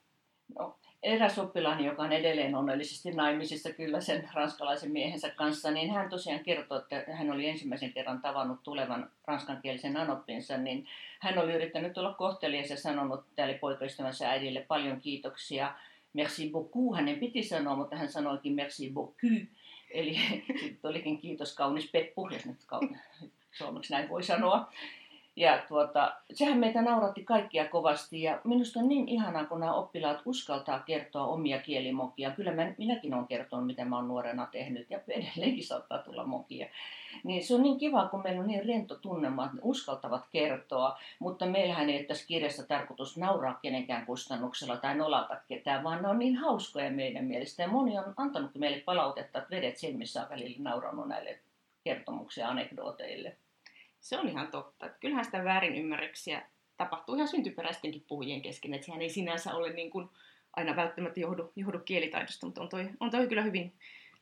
No, 0.60 0.75
eräs 1.04 1.39
oppilaani, 1.39 1.86
joka 1.86 2.04
on 2.04 2.12
edelleen 2.12 2.56
onnellisesti 2.56 3.12
naimisissa 3.12 3.74
kyllä 3.74 4.01
sen 4.01 4.30
ranskalaisen 4.34 4.92
miehensä 4.92 5.30
kanssa, 5.30 5.72
niin 5.72 5.92
hän 5.92 6.10
tosiaan 6.10 6.44
kertoi, 6.44 6.80
että 6.80 7.04
hän 7.13 7.32
oli 7.32 7.48
ensimmäisen 7.48 7.94
kerran 7.94 8.22
tavannut 8.22 8.63
tulevan 8.63 9.12
ranskankielisen 9.25 9.98
anoppinsa, 9.98 10.58
niin 10.58 10.88
hän 11.20 11.38
oli 11.38 11.54
yrittänyt 11.54 11.98
olla 11.98 12.13
kohtelias 12.13 12.70
ja 12.70 12.77
sanonut 12.77 13.25
tälle 13.36 13.54
poikaystävänsä 13.54 14.30
äidille 14.30 14.66
paljon 14.68 15.01
kiitoksia 15.01 15.74
merci 16.13 16.50
beaucoup 16.50 16.96
hänen 16.96 17.20
piti 17.20 17.44
sanoa, 17.44 17.75
mutta 17.75 17.96
hän 17.96 18.12
sanoikin 18.12 18.54
merci 18.54 18.89
beaucoup. 18.94 19.42
Eli 19.91 20.20
sitten 20.62 20.89
olikin 20.89 21.17
kiitos 21.17 21.56
kaunis 21.56 21.91
Peppu, 21.91 22.29
jos 22.29 22.46
nyt 22.46 22.58
suomeksi 23.58 23.94
näin 23.94 24.10
voi 24.10 24.24
sanoa. 24.24 24.72
Ja 25.38 25.63
tuota, 25.67 26.15
sehän 26.34 26.58
meitä 26.58 26.82
nauratti 26.82 27.24
kaikkia 27.24 27.70
kovasti 27.70 28.22
ja 28.22 28.41
minusta 28.44 28.79
on 28.79 28.88
niin 28.88 29.08
ihanaa, 29.08 29.46
kun 29.46 29.60
nämä 29.60 29.74
oppilaat 29.74 30.22
uskaltaa 30.25 30.79
kertoa 30.79 31.27
omia 31.27 31.60
kielimokia. 31.60 32.32
Kyllä 32.32 32.51
mä, 32.51 32.74
minäkin 32.77 33.13
olen 33.13 33.27
kertonut, 33.27 33.65
mitä 33.65 33.86
mä 33.86 33.96
oon 33.96 34.08
nuorena 34.08 34.48
tehnyt 34.51 34.91
ja 34.91 35.00
edelleenkin 35.08 35.65
saattaa 35.65 35.98
tulla 35.98 36.25
mokia. 36.25 36.67
Niin 37.24 37.44
se 37.44 37.56
on 37.56 37.63
niin 37.63 37.77
kiva, 37.77 38.08
kun 38.08 38.24
meillä 38.24 38.41
on 38.41 38.48
niin 38.48 38.65
rento 38.65 38.96
tunnelma, 38.96 39.46
että 39.46 39.56
ne 39.56 39.62
uskaltavat 39.63 40.24
kertoa, 40.32 41.00
mutta 41.20 41.46
meillähän 41.46 41.89
ei 41.89 41.98
ole 41.98 42.06
tässä 42.06 42.27
kirjassa 42.27 42.67
tarkoitus 42.67 43.17
nauraa 43.17 43.60
kenenkään 43.62 44.06
kustannuksella 44.06 44.77
tai 44.77 44.96
nolata 44.96 45.38
ketään, 45.48 45.84
vaan 45.84 46.01
ne 46.01 46.08
on 46.08 46.20
niin 46.20 46.36
hauskoja 46.36 46.91
meidän 46.91 47.25
mielestä. 47.25 47.63
Ja 47.63 47.67
moni 47.67 47.98
on 47.98 48.13
antanut 48.17 48.56
meille 48.56 48.79
palautetta, 48.79 49.39
että 49.39 49.56
vedet 49.56 49.77
silmissä 49.77 50.22
on 50.22 50.29
välillä 50.29 50.58
nauranut 50.60 51.08
näille 51.08 51.39
kertomuksia 51.84 52.50
anekdooteille. 52.50 53.38
Se 54.08 54.18
on 54.18 54.28
ihan 54.28 54.48
totta. 54.48 54.86
Että 54.86 54.98
kyllähän 55.00 55.26
sitä 55.26 55.44
väärinymmärryksiä 55.44 56.42
tapahtuu 56.78 57.16
ihan 57.16 57.28
syntyperäistenkin 57.28 58.06
puhujien 58.08 58.42
kesken, 58.42 58.74
että 58.74 58.86
sehän 58.86 59.02
ei 59.02 59.10
sinänsä 59.10 59.56
ole 59.56 59.74
niin 59.74 59.90
kuin 59.90 60.10
aina 60.54 60.76
välttämättä 60.76 61.20
johdu, 61.20 61.52
johdu 61.56 61.80
kielitaidosta, 61.80 62.46
mutta 62.46 62.62
on 62.62 62.70
toi, 62.70 62.90
on 63.00 63.12
toi 63.12 63.28
kyllä 63.28 63.42
hyvin, 63.42 63.74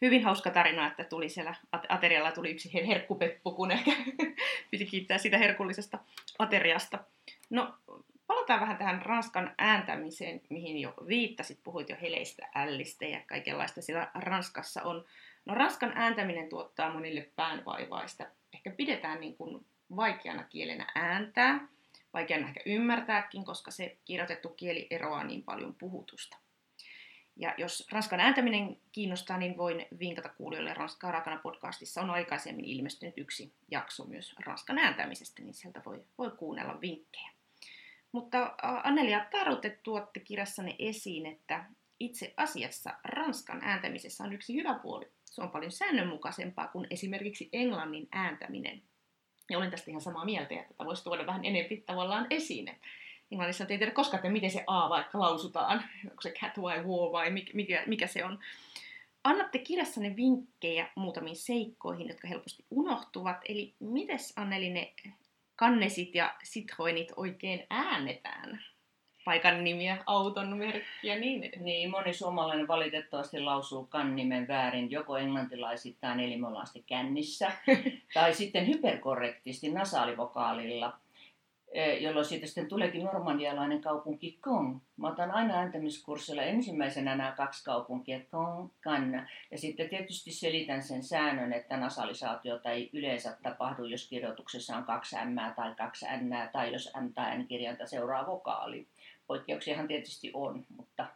hyvin 0.02 0.24
hauska 0.24 0.50
tarina, 0.50 0.88
että 0.88 1.04
tuli 1.04 1.30
siellä 1.30 1.56
aterialla 1.90 2.32
tuli 2.32 2.52
yksi 2.52 2.74
herkkupeppu, 2.88 3.52
kun 3.52 3.72
ehkä 3.72 3.92
piti 4.72 4.86
kiittää 4.86 5.18
sitä 5.18 5.38
herkullisesta 5.38 6.00
ateriasta. 6.40 7.00
No, 7.50 7.74
palataan 8.28 8.60
vähän 8.60 8.78
tähän 8.78 9.02
ranskan 9.02 9.54
ääntämiseen, 9.58 10.42
mihin 10.50 10.78
jo 10.78 10.94
viittasit, 11.08 11.60
puhuit 11.64 11.90
jo 11.90 11.96
heleistä, 12.02 12.50
ällistä 12.56 13.06
ja 13.06 13.22
kaikenlaista 13.28 13.82
siellä 13.82 14.12
Ranskassa 14.16 14.84
on. 14.84 15.06
No, 15.46 15.56
ranskan 15.56 15.92
ääntäminen 15.96 16.50
tuottaa 16.50 16.94
monille 16.94 17.30
päänvaivaista. 17.36 18.26
Ehkä 18.54 18.72
pidetään 18.72 19.20
niin 19.20 19.38
kuin 19.38 19.66
vaikeana 19.96 20.44
kielenä 20.44 20.92
ääntää, 20.96 21.68
vaikeana 22.14 22.48
ehkä 22.48 22.62
ymmärtääkin, 22.66 23.46
koska 23.46 23.72
se 23.72 23.98
kirjoitettu 24.06 24.50
kieli 24.50 24.88
eroaa 24.90 25.24
niin 25.24 25.44
paljon 25.44 25.76
puhutusta. 25.76 26.38
Ja 27.36 27.54
jos 27.58 27.88
ranskan 27.92 28.20
ääntäminen 28.20 28.78
kiinnostaa, 28.92 29.38
niin 29.38 29.58
voin 29.58 29.86
vinkata 30.00 30.30
kuulijoille 30.30 30.74
Ranskaa 30.74 31.12
rakana 31.12 31.38
podcastissa 31.38 32.02
on 32.02 32.10
aikaisemmin 32.10 32.66
ilmestynyt 32.66 33.18
yksi 33.18 33.54
jakso 33.72 34.06
myös 34.06 34.36
ranskan 34.40 34.78
ääntämisestä, 34.78 35.42
niin 35.42 35.54
sieltä 35.54 35.82
voi, 35.86 36.04
voi 36.18 36.32
kuunnella 36.32 36.82
vinkkejä. 36.82 37.30
Mutta 38.12 38.56
Annelia 38.84 39.26
Tarutte 39.32 39.80
tuotte 39.84 40.20
kirjassanne 40.20 40.76
esiin, 40.80 41.26
että 41.26 41.66
itse 42.00 42.34
asiassa 42.38 42.94
ranskan 43.04 43.62
ääntämisessä 43.64 44.24
on 44.24 44.34
yksi 44.34 44.56
hyvä 44.56 44.74
puoli. 44.74 45.12
Se 45.26 45.42
on 45.42 45.52
paljon 45.52 45.72
säännönmukaisempaa 45.72 46.68
kuin 46.68 46.88
esimerkiksi 46.90 47.50
englannin 47.54 48.08
ääntäminen. 48.12 48.82
Ja 49.50 49.58
olen 49.58 49.72
tästä 49.72 49.92
ihan 49.92 50.02
samaa 50.02 50.26
mieltä, 50.26 50.56
että 50.56 50.74
tätä 50.74 50.86
voisi 50.86 51.04
tuoda 51.04 51.26
vähän 51.26 51.46
enemmän 51.46 51.82
tavallaan 51.86 52.28
esiin. 52.30 52.80
Englannissa 53.32 53.66
ei 53.70 53.78
tiedä 53.78 53.92
koskaan, 53.92 54.20
että 54.20 54.30
miten 54.30 54.52
se 54.52 54.64
A 54.68 54.90
vaikka 54.90 55.20
lausutaan, 55.20 55.84
onko 56.10 56.22
se 56.22 56.32
cat 56.32 56.62
vai 56.62 56.84
war 56.84 57.12
vai 57.12 57.32
mikä, 57.54 57.84
mikä 57.86 58.08
se 58.08 58.26
on. 58.26 58.40
Annatte 59.24 59.60
kirjassanne 59.60 60.16
vinkkejä 60.16 60.90
muutamiin 60.96 61.36
seikkoihin, 61.36 62.08
jotka 62.08 62.28
helposti 62.28 62.66
unohtuvat. 62.72 63.38
Eli 63.50 63.74
miten 63.80 64.20
Anneli 64.36 64.70
ne 64.70 64.94
kannesit 65.56 66.16
ja 66.16 66.36
citroenit 66.44 67.12
oikein 67.16 67.64
äännetään? 67.70 68.64
Paikan 69.26 69.64
nimiä, 69.64 69.98
auton 70.06 70.58
merkkiä 70.58 71.16
niin 71.16 71.44
edelleen. 71.44 71.66
Niin, 71.66 71.90
moni 71.90 72.14
suomalainen 72.14 72.68
valitettavasti 72.68 73.40
lausuu 73.40 73.86
kannimen 73.86 74.48
väärin, 74.48 74.92
joko 74.92 75.18
englantilaisittain, 75.18 76.20
eli 76.20 76.38
me 76.38 76.48
ollaan 76.48 76.68
sitten 76.68 76.84
kännissä, 76.88 77.52
tai 78.14 78.34
sitten 78.34 78.68
hyperkorrektisti 78.68 79.72
nasaalivokaalilla, 79.72 80.98
e, 81.72 81.94
jolloin 81.94 82.26
siitä 82.26 82.46
sitten 82.46 82.68
tuleekin 82.68 83.04
normandialainen 83.04 83.82
kaupunki 83.82 84.38
Kong. 84.42 84.80
Mä 84.98 85.08
otan 85.08 85.32
aina 85.32 85.54
ääntämiskurssilla 85.54 86.42
ensimmäisenä 86.42 87.16
nämä 87.16 87.32
kaksi 87.32 87.64
kaupunkia, 87.64 88.20
Kong, 88.32 88.70
Kanna. 88.84 89.28
Ja 89.52 89.58
sitten 89.58 89.90
tietysti 89.90 90.32
selitän 90.32 90.84
sen 90.84 91.04
säännön, 91.04 91.54
että 91.54 91.78
nasalisaatiota 91.78 92.72
ei 92.72 92.90
yleensä 92.94 93.38
tapahdu, 93.44 93.86
jos 93.86 94.10
kirjoituksessa 94.10 94.78
on 94.78 94.84
kaksi 94.84 95.16
M 95.16 95.56
tai 95.56 95.76
kaksi 95.76 96.06
N, 96.06 96.30
tai 96.52 96.74
jos 96.74 96.92
M 97.02 97.14
tai 97.14 97.38
N 97.38 97.48
kirjainta 97.48 97.86
seuraa 97.86 98.28
vokaali. 98.28 98.88
Poikkeuksiahan 99.28 99.88
tietysti 99.88 100.32
on, 100.34 100.66
mutta... 100.78 101.08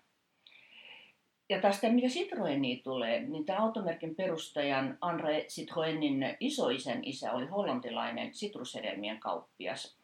Ja 1.50 1.62
tästä, 1.62 1.90
mitä 1.90 2.08
Citroeniin 2.08 2.84
tulee, 2.84 3.20
niin 3.20 3.46
tämä 3.46 3.60
automerkin 3.60 4.16
perustajan 4.16 4.98
André 5.06 5.46
Citroenin 5.48 6.36
isoisen 6.40 7.04
isä 7.04 7.32
oli 7.32 7.46
hollantilainen 7.46 8.34
sitrushedelmien 8.34 9.20
kauppias. 9.20 10.00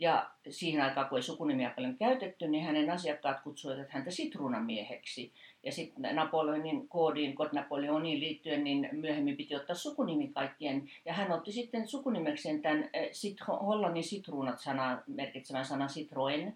Ja 0.00 0.30
siihen 0.50 0.82
aikaan, 0.82 1.08
kun 1.08 1.18
ei 1.18 1.22
sukunimiä 1.22 1.70
paljon 1.70 1.96
käytetty, 1.96 2.48
niin 2.48 2.64
hänen 2.64 2.90
asiakkaat 2.90 3.40
kutsuivat 3.40 3.90
häntä 3.90 4.10
sitruunamieheksi. 4.10 5.32
Ja 5.62 5.72
sitten 5.72 6.16
Napoleonin 6.16 6.88
koodiin, 6.88 7.34
kod 7.34 7.48
Napoleoniin 7.52 8.20
liittyen, 8.20 8.64
niin 8.64 8.88
myöhemmin 8.92 9.36
piti 9.36 9.56
ottaa 9.56 9.76
sukunimi 9.76 10.28
kaikkien. 10.28 10.90
Ja 11.04 11.12
hän 11.12 11.32
otti 11.32 11.52
sitten 11.52 11.88
sukunimekseen 11.88 12.62
tämän 12.62 12.90
eh, 12.92 13.10
hollannin 13.48 14.04
sitruunat 14.04 14.60
sana, 14.60 15.02
merkitsevän 15.06 15.64
sanan 15.64 15.88
Citroen. 15.88 16.54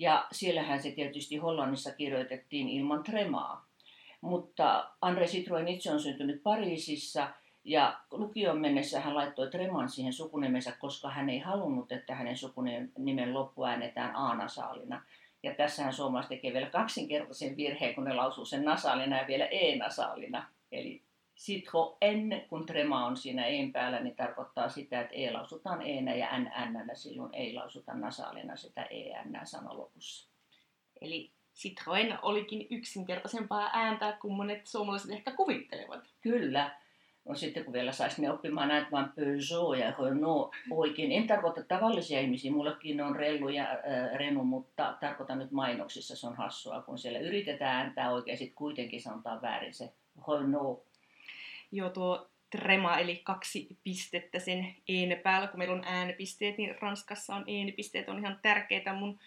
Ja 0.00 0.26
siellähän 0.32 0.82
se 0.82 0.90
tietysti 0.90 1.36
Hollannissa 1.36 1.92
kirjoitettiin 1.92 2.68
ilman 2.68 3.02
tremaa. 3.02 3.68
Mutta 4.20 4.90
André 5.06 5.26
Citroen 5.26 5.68
itse 5.68 5.92
on 5.92 6.00
syntynyt 6.00 6.42
Pariisissa 6.42 7.28
ja 7.64 8.00
lukion 8.10 8.60
mennessä 8.60 9.00
hän 9.00 9.14
laittoi 9.14 9.50
treman 9.50 9.88
siihen 9.88 10.12
sukunimensä, 10.12 10.72
koska 10.72 11.10
hän 11.10 11.30
ei 11.30 11.38
halunnut, 11.38 11.92
että 11.92 12.14
hänen 12.14 12.36
sukunimen 12.36 13.34
loppu 13.34 13.64
äänetään 13.64 14.16
A-nasaalina. 14.16 15.02
Ja 15.42 15.54
tässähän 15.54 15.92
suomalaiset 15.92 16.28
tekee 16.28 16.52
vielä 16.52 16.70
kaksinkertaisen 16.70 17.56
virheen, 17.56 17.94
kun 17.94 18.04
ne 18.04 18.14
lausuu 18.14 18.44
sen 18.44 18.64
nasaalina 18.64 19.18
ja 19.18 19.26
vielä 19.26 19.46
E-nasaalina. 19.46 20.48
Eli 20.72 21.02
Citroen, 21.40 22.44
kun 22.48 22.66
trema 22.66 23.06
on 23.06 23.16
siinä 23.16 23.46
en 23.46 23.72
päällä, 23.72 24.00
niin 24.00 24.16
tarkoittaa 24.16 24.68
sitä, 24.68 25.00
että 25.00 25.14
E 25.14 25.30
lausutaan 25.30 25.82
E 25.82 26.16
ja 26.16 26.38
N 26.38 26.44
N, 26.44 26.96
silloin 26.96 27.34
ei 27.34 27.54
lausuta 27.54 27.94
nasaalina 27.94 28.56
sitä 28.56 28.82
E 28.82 29.24
N 29.24 29.40
sana 29.44 29.76
lopussa. 29.76 30.28
Eli 31.00 31.30
Citroen 31.54 32.18
olikin 32.22 32.66
yksinkertaisempaa 32.70 33.70
ääntä 33.72 34.18
kuin 34.20 34.34
monet 34.34 34.66
suomalaiset 34.66 35.10
ehkä 35.10 35.32
kuvittelevat. 35.32 36.04
Kyllä. 36.20 36.70
No 37.24 37.34
sitten 37.34 37.64
kun 37.64 37.72
vielä 37.72 37.92
saisi 37.92 38.22
ne 38.22 38.30
oppimaan 38.30 38.68
näitä 38.68 38.90
vain 38.90 39.08
Peugeot 39.08 39.78
ja 39.78 39.94
Renault 40.04 40.54
oikein. 40.70 41.12
En 41.12 41.26
tarkoita 41.26 41.62
tavallisia 41.62 42.20
ihmisiä, 42.20 42.52
mullekin 42.52 43.00
on 43.00 43.16
Rellu 43.16 43.48
ja 43.48 43.70
äh, 43.70 43.78
Renu, 44.14 44.44
mutta 44.44 44.96
tarkoitan 45.00 45.38
nyt 45.38 45.50
mainoksissa, 45.50 46.16
se 46.16 46.26
on 46.26 46.36
hassua, 46.36 46.82
kun 46.82 46.98
siellä 46.98 47.18
yritetään 47.18 47.76
ääntää 47.76 48.12
oikein, 48.12 48.38
sitten 48.38 48.56
kuitenkin 48.56 49.02
sanotaan 49.02 49.42
väärin 49.42 49.74
se 49.74 49.92
Renault 50.28 50.89
jo 51.72 51.90
tuo 51.90 52.30
trema, 52.50 52.98
eli 52.98 53.20
kaksi 53.24 53.78
pistettä 53.84 54.38
sen 54.38 54.74
een 54.88 55.20
päällä. 55.22 55.48
Kun 55.48 55.58
meillä 55.58 55.74
on 55.74 55.84
äänepisteet, 55.84 56.58
niin 56.58 56.76
Ranskassa 56.80 57.34
on 57.34 57.44
eenepisteet, 57.46 58.08
on 58.08 58.18
ihan 58.18 58.38
tärkeitä. 58.42 58.92
Mun 58.92 59.18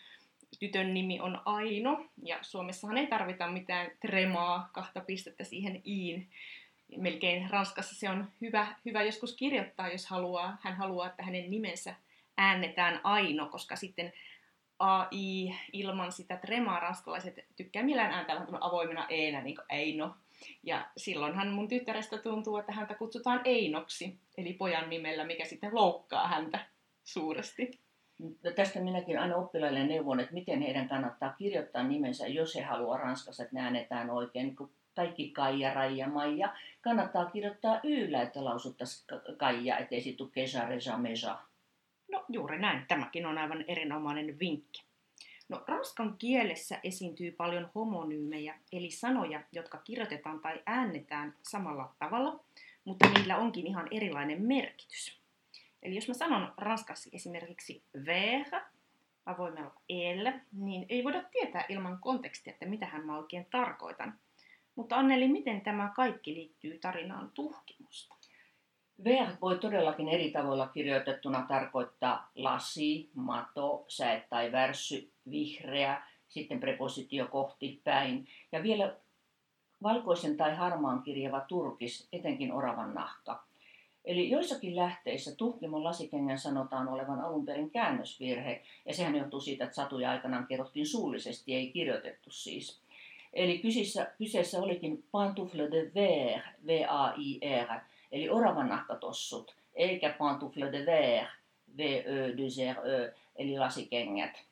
tytön 0.60 0.94
nimi 0.94 1.20
on 1.20 1.42
Aino, 1.46 2.06
ja 2.24 2.38
Suomessahan 2.42 2.98
ei 2.98 3.08
tarvita 3.08 3.48
mitään 3.48 3.92
tremaa, 4.02 4.70
kahta 4.74 5.02
pistettä 5.02 5.44
siihen 5.44 5.82
iin. 5.86 6.30
Melkein 6.98 7.50
Ranskassa 7.50 7.96
se 7.96 8.10
on 8.10 8.32
hyvä, 8.42 8.76
hyvä 8.86 9.04
joskus 9.04 9.36
kirjoittaa, 9.36 9.92
jos 9.92 10.06
haluaa, 10.06 10.58
hän 10.62 10.76
haluaa, 10.76 11.08
että 11.08 11.24
hänen 11.24 11.52
nimensä 11.52 11.96
äännetään 12.38 13.00
Aino, 13.04 13.50
koska 13.50 13.76
sitten 13.76 14.14
AI 14.80 15.56
ilman 15.74 16.12
sitä 16.12 16.38
tremaa 16.38 16.80
ranskalaiset 16.80 17.46
tykkää 17.56 17.84
millään 17.84 18.12
ääntää 18.12 18.46
avoimena 18.62 19.06
eenä, 19.10 19.42
niin 19.42 19.56
kuin 19.56 19.66
Eino, 19.70 20.16
ja 20.64 20.88
silloinhan 20.98 21.48
mun 21.48 21.68
tyttärestä 21.68 22.18
tuntuu, 22.18 22.58
että 22.58 22.72
häntä 22.72 22.94
kutsutaan 22.94 23.42
Einoksi, 23.46 24.20
eli 24.38 24.54
pojan 24.54 24.90
nimellä, 24.90 25.26
mikä 25.26 25.46
sitten 25.46 25.76
loukkaa 25.76 26.28
häntä 26.28 26.60
suuresti. 27.04 27.80
No 28.20 28.52
tästä 28.56 28.80
minäkin 28.80 29.20
aina 29.20 29.36
oppilaille 29.36 29.84
neuvon, 29.84 30.20
että 30.20 30.34
miten 30.34 30.62
heidän 30.62 30.90
kannattaa 30.90 31.34
kirjoittaa 31.38 31.84
nimensä, 31.84 32.28
jos 32.28 32.56
he 32.56 32.62
haluaa 32.62 32.98
Ranskassa, 32.98 33.44
että 33.44 33.56
ne 33.56 33.62
äänetään 33.62 34.10
oikein. 34.10 34.46
Niin 34.46 34.70
kaikki 34.96 35.30
Kaija, 35.30 35.74
Raija, 35.74 36.08
Maija, 36.08 36.54
kannattaa 36.82 37.26
kirjoittaa 37.26 37.80
yllä, 37.84 38.22
että 38.22 38.46
lausuttaisiin 38.46 39.08
Kaija, 39.38 39.78
ettei 39.78 40.02
siitä 40.02 40.18
tule 40.18 40.30
Keja, 40.32 40.66
Reja, 40.68 40.98
Meja. 40.98 41.40
No 42.12 42.26
juuri 42.30 42.60
näin. 42.60 42.86
Tämäkin 42.88 43.26
on 43.26 43.38
aivan 43.38 43.66
erinomainen 43.68 44.40
vinkki. 44.40 44.84
No, 45.54 45.64
ranskan 45.68 46.16
kielessä 46.18 46.80
esiintyy 46.84 47.32
paljon 47.32 47.70
homonyymejä, 47.76 48.60
eli 48.72 48.92
sanoja, 48.92 49.42
jotka 49.52 49.78
kirjoitetaan 49.78 50.40
tai 50.40 50.62
äännetään 50.66 51.36
samalla 51.44 51.96
tavalla, 52.00 52.40
mutta 52.86 53.10
niillä 53.10 53.38
onkin 53.38 53.68
ihan 53.68 53.88
erilainen 53.92 54.42
merkitys. 54.42 55.20
Eli 55.84 55.96
jos 55.96 56.08
mä 56.08 56.14
sanon 56.14 56.54
ranskaksi 56.58 57.10
esimerkiksi 57.14 57.84
verre, 58.06 58.62
avoimella 59.26 59.74
eellä, 59.90 60.40
niin 60.52 60.86
ei 60.90 61.04
voida 61.04 61.24
tietää 61.24 61.66
ilman 61.70 61.98
kontekstia, 62.02 62.54
että 62.54 62.66
mitä 62.66 62.86
hän 62.86 63.06
mä 63.06 63.18
oikein 63.18 63.48
tarkoitan. 63.52 64.20
Mutta 64.76 64.96
Anneli, 64.96 65.28
miten 65.28 65.62
tämä 65.62 65.92
kaikki 65.96 66.34
liittyy 66.34 66.78
tarinaan 66.80 67.32
tuhkimusta? 67.34 68.16
VR 69.04 69.32
voi 69.42 69.58
todellakin 69.58 70.10
eri 70.10 70.32
tavoilla 70.32 70.68
kirjoitettuna 70.68 71.46
tarkoittaa 71.48 72.32
lasi, 72.36 73.10
mato, 73.16 73.86
säe 73.88 74.24
tai 74.30 74.52
värssy, 74.52 75.12
vihreä, 75.32 76.02
sitten 76.28 76.60
prepositio 76.60 77.28
kohti, 77.28 77.82
päin. 77.84 78.28
Ja 78.52 78.64
vielä 78.64 78.96
valkoisen 79.84 80.38
tai 80.38 80.56
harmaan 80.56 81.04
kirjava 81.04 81.42
turkis, 81.42 82.08
etenkin 82.14 82.54
oravan 82.54 82.94
nahka. 82.94 83.44
Eli 84.06 84.30
joissakin 84.30 84.76
lähteissä 84.76 85.36
tuhkimon 85.36 85.84
lasikengän 85.84 86.40
sanotaan 86.40 86.88
olevan 86.88 87.22
alun 87.22 87.46
perin 87.46 87.70
käännösvirhe, 87.70 88.62
ja 88.86 88.94
sehän 88.94 89.16
johtuu 89.16 89.40
siitä, 89.40 89.64
että 89.64 89.76
satuja 89.76 90.12
aikanaan 90.12 90.48
kerrottiin 90.48 90.88
suullisesti, 90.88 91.56
ei 91.56 91.72
kirjoitettu 91.72 92.32
siis. 92.32 92.80
Eli 93.34 93.60
kyseessä, 93.60 94.12
kyseessä 94.18 94.62
olikin 94.62 95.04
pantoufle 95.12 95.72
de 95.72 95.92
verre, 95.96 96.44
V-A-I-R, 96.68 97.80
eli 98.14 98.30
oravan 98.30 98.70
nahkatossut, 98.70 99.56
eikä 99.74 100.10
pantoufle 100.10 100.72
de 100.72 100.86
verre, 100.86 101.28
V-Ö-D-R-Ö, 101.78 103.14
eli 103.36 103.58
lasikengät. 103.58 104.44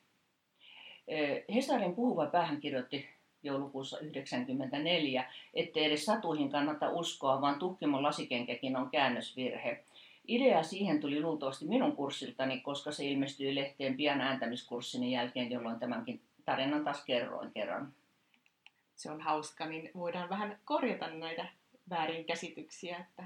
Hesarin 1.54 1.96
puhuva 1.96 2.26
päähän 2.26 2.62
kirjoitti 2.62 3.10
joulukuussa 3.44 3.98
1994, 3.98 5.32
ettei 5.54 5.86
edes 5.86 6.06
satuihin 6.06 6.50
kannata 6.50 6.90
uskoa, 6.90 7.42
vaan 7.42 7.60
tuhkimon 7.60 8.04
lasikenkäkin 8.04 8.76
on 8.76 8.90
käännösvirhe. 8.90 9.84
Idea 10.28 10.64
siihen 10.64 11.00
tuli 11.00 11.22
luultavasti 11.22 11.66
minun 11.66 11.96
kurssiltani, 11.96 12.60
koska 12.60 12.92
se 12.92 13.06
ilmestyi 13.06 13.56
lehteen 13.56 13.98
pian 13.98 14.22
ääntämiskurssini 14.22 15.12
jälkeen, 15.12 15.52
jolloin 15.52 15.80
tämänkin 15.80 16.22
tarinan 16.46 16.84
taas 16.84 17.06
kerroin 17.06 17.52
kerran. 17.52 17.94
Se 18.96 19.12
on 19.12 19.22
hauska, 19.22 19.66
niin 19.66 19.92
voidaan 19.96 20.30
vähän 20.30 20.60
korjata 20.66 21.10
näitä 21.10 21.46
väärinkäsityksiä, 21.90 22.98
että 22.98 23.24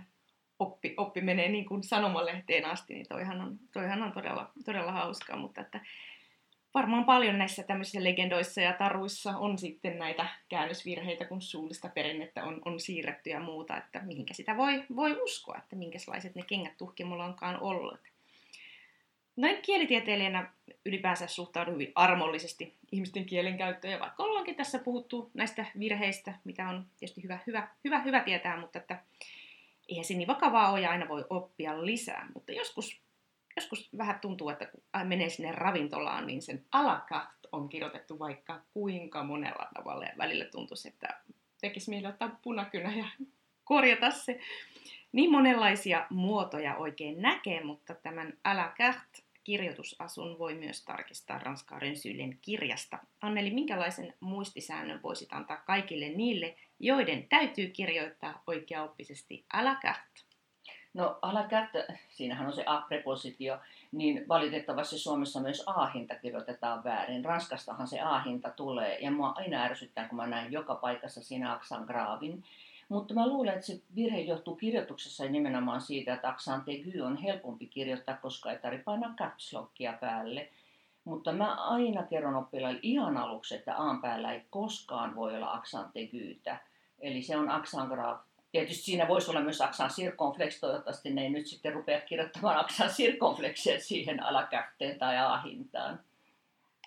oppi, 0.60 0.94
oppi 0.98 1.22
menee 1.22 1.50
niin 1.50 1.66
kuin 1.66 1.84
sanomalehteen 1.84 2.66
asti, 2.66 2.94
niin 2.94 3.08
toihan 3.10 3.42
on, 3.42 3.60
toihan 3.74 4.04
on 4.04 4.12
todella, 4.12 4.52
todella 4.66 4.92
hauskaa, 4.92 5.38
mutta 5.38 5.62
että 5.62 5.80
varmaan 6.74 7.06
paljon 7.06 7.38
näissä 7.38 7.64
tämmöisissä 7.64 8.04
legendoissa 8.04 8.62
ja 8.62 8.74
taruissa 8.74 9.38
on 9.38 9.58
sitten 9.58 10.00
näitä 10.00 10.28
käännösvirheitä, 10.50 11.26
kun 11.26 11.42
suullista 11.42 11.90
perinnettä 11.90 12.44
on, 12.44 12.62
on 12.66 12.80
siirretty 12.80 13.30
ja 13.30 13.40
muuta, 13.40 13.78
että 13.78 14.02
mihinkä 14.02 14.34
sitä 14.34 14.58
voi, 14.58 14.84
voi 14.96 15.22
uskoa, 15.24 15.58
että 15.58 15.76
minkälaiset 15.76 16.36
ne 16.36 16.44
kengät 16.48 16.78
tuhkimulla 16.78 17.26
onkaan 17.26 17.60
ollut. 17.60 18.00
Näin 19.36 19.62
kielitieteilijänä 19.62 20.52
ylipäänsä 20.86 21.28
suhtaudun 21.28 21.74
hyvin 21.74 21.92
armollisesti 21.96 22.74
ihmisten 22.92 23.26
kielenkäyttöön, 23.26 23.92
ja 23.92 24.00
vaikka 24.00 24.24
ollaankin 24.24 24.56
tässä 24.56 24.80
puhuttu 24.80 25.32
näistä 25.34 25.66
virheistä, 25.80 26.34
mitä 26.44 26.70
on 26.70 26.86
tietysti 27.00 27.24
hyvä, 27.24 27.40
hyvä, 27.48 27.68
hyvä, 27.84 28.00
hyvä 28.00 28.20
tietää, 28.20 28.60
mutta 28.60 28.80
että 28.80 29.00
eihän 29.90 30.06
se 30.06 30.14
niin 30.14 30.28
vakavaa 30.28 30.72
ole 30.72 30.82
ja 30.82 30.92
aina 30.92 31.08
voi 31.08 31.26
oppia 31.30 31.86
lisää, 31.86 32.28
mutta 32.34 32.52
joskus 32.52 33.06
joskus 33.56 33.90
vähän 33.98 34.20
tuntuu, 34.20 34.50
että 34.50 34.66
kun 34.66 34.84
menee 35.04 35.30
sinne 35.30 35.52
ravintolaan, 35.52 36.28
niin 36.28 36.42
sen 36.42 36.66
alakat 36.72 37.30
on 37.52 37.70
kirjoitettu 37.70 38.20
vaikka 38.20 38.62
kuinka 38.74 39.24
monella 39.24 39.68
tavalla. 39.74 40.06
Ja 40.06 40.14
välillä 40.18 40.46
tuntuisi, 40.46 40.88
että 40.88 41.20
tekisi 41.62 41.90
mieli 41.90 42.08
ottaa 42.08 42.40
punakynä 42.42 42.96
ja 42.96 43.06
korjata 43.64 44.12
se. 44.12 44.40
Niin 45.12 45.32
monenlaisia 45.32 46.08
muotoja 46.10 46.76
oikein 46.76 47.22
näkee, 47.22 47.64
mutta 47.64 47.96
tämän 47.96 48.34
alakat 48.44 49.26
kirjoitusasun 49.44 50.40
voi 50.40 50.54
myös 50.54 50.86
tarkistaa 50.86 51.40
Ranskaa 51.40 51.80
Rönsylen 51.80 52.38
kirjasta. 52.42 53.00
Anneli, 53.22 53.50
minkälaisen 53.50 54.14
muistisäännön 54.20 55.02
voisit 55.04 55.34
antaa 55.34 55.58
kaikille 55.58 56.10
niille, 56.10 56.56
joiden 56.80 57.28
täytyy 57.28 57.68
kirjoittaa 57.68 58.44
oikeaoppisesti 58.48 59.46
alakäht? 59.54 60.26
No 60.94 61.20
alakärttä, 61.22 61.86
siinähän 62.10 62.48
on 62.48 62.54
se 62.54 62.64
a-prepositio, 62.66 63.60
niin 63.92 64.28
valitettavasti 64.28 64.98
Suomessa 64.98 65.40
myös 65.40 65.64
a-hinta 65.66 66.16
kirjoitetaan 66.16 66.84
väärin. 66.84 67.26
Ranskastahan 67.26 67.88
se 67.88 68.00
a-hinta 68.02 68.50
tulee 68.50 69.00
ja 69.00 69.12
mua 69.12 69.34
aina 69.36 69.64
ärsyttää, 69.64 70.08
kun 70.08 70.16
mä 70.16 70.28
näen 70.28 70.52
joka 70.52 70.76
paikassa 70.76 71.24
siinä 71.24 71.54
aksan 71.54 71.84
graavin. 71.84 72.44
Mutta 72.90 73.14
mä 73.14 73.28
luulen, 73.28 73.54
että 73.54 73.66
se 73.66 73.82
virhe 73.96 74.20
johtuu 74.20 74.56
kirjoituksessa 74.56 75.26
nimenomaan 75.26 75.82
siitä, 75.82 76.14
että 76.14 76.30
aksan 76.30 76.64
tegu 76.66 77.06
on 77.06 77.18
helpompi 77.18 77.68
kirjoittaa, 77.68 78.18
koska 78.18 78.52
ei 78.52 78.58
tarvitse 78.58 78.84
painaa 78.84 79.16
päälle. 79.94 80.50
Mutta 81.06 81.32
mä 81.32 81.56
aina 81.56 82.04
kerron 82.04 82.36
oppilaille 82.36 82.80
ihan 82.84 83.18
aluksi, 83.18 83.56
että 83.56 83.76
aan 83.76 84.02
päällä 84.02 84.34
ei 84.34 84.46
koskaan 84.50 85.16
voi 85.16 85.36
olla 85.36 85.54
aksan 85.54 85.92
tegyytä. 85.94 86.58
Eli 87.00 87.22
se 87.22 87.38
on 87.38 87.50
aksan 87.50 87.88
graaf 87.88 88.22
Tietysti 88.56 88.84
siinä 88.84 89.08
voisi 89.08 89.32
olla 89.32 89.42
myös 89.42 89.62
aksan 89.62 89.90
sirkonflex, 89.90 90.60
toivottavasti 90.60 91.10
ne 91.10 91.22
ei 91.22 91.30
nyt 91.30 91.48
sitten 91.48 91.74
rupea 91.74 92.02
kirjoittamaan 92.02 92.58
aksan 92.60 92.90
sirkonfleksia 92.90 93.80
siihen 93.80 94.24
alakähteen 94.24 95.00
tai 95.00 95.18
ahintaan. 95.18 96.00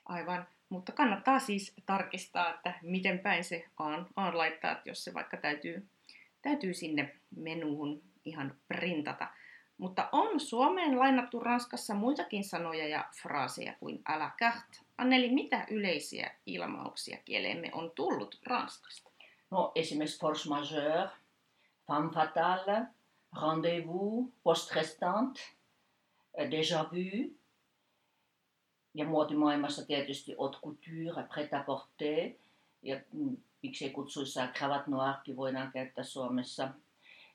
Aivan, 0.06 0.46
mutta 0.68 0.92
kannattaa 0.92 1.38
siis 1.38 1.74
tarkistaa, 1.86 2.54
että 2.54 2.74
miten 2.82 3.18
päin 3.18 3.44
se 3.44 3.64
aan, 3.78 4.06
aan 4.16 4.38
laittaa, 4.38 4.80
jos 4.84 5.04
se 5.04 5.14
vaikka 5.14 5.36
täytyy, 5.36 5.86
täytyy 6.42 6.74
sinne 6.74 7.14
menuun 7.36 8.02
ihan 8.24 8.54
printata. 8.68 9.28
Mutta 9.78 10.08
on 10.12 10.40
Suomeen 10.40 10.98
lainattu 10.98 11.40
Ranskassa 11.40 11.94
muitakin 11.94 12.44
sanoja 12.44 12.88
ja 12.88 13.04
fraaseja 13.22 13.74
kuin 13.80 14.02
älä 14.08 14.30
käht. 14.36 14.68
Anneli, 14.98 15.30
mitä 15.30 15.66
yleisiä 15.70 16.34
ilmauksia 16.46 17.18
kieleemme 17.24 17.70
on 17.72 17.90
tullut 17.90 18.38
Ranskasta? 18.46 19.10
No 19.50 19.72
esimerkiksi 19.74 20.20
force 20.20 20.48
majeure, 20.48 21.08
Femme 21.86 22.10
fatale, 22.14 22.86
Rendezvous, 23.42 24.32
Poste 24.42 24.74
restante, 24.74 25.40
Déjà 26.46 26.90
vu. 26.92 27.34
Ja 28.94 29.04
muotimaailmassa 29.04 29.86
tietysti 29.86 30.34
haute 30.38 30.58
couture, 30.60 31.22
prêt 31.22 31.52
à 31.52 31.64
porter. 31.64 32.30
Ja 32.82 33.00
mm, 33.12 33.36
miksei 33.62 33.90
kutsuissa 33.90 34.46
cravat 34.46 34.86
noirkin 34.86 35.36
voidaan 35.36 35.72
käyttää 35.72 36.04
Suomessa. 36.04 36.68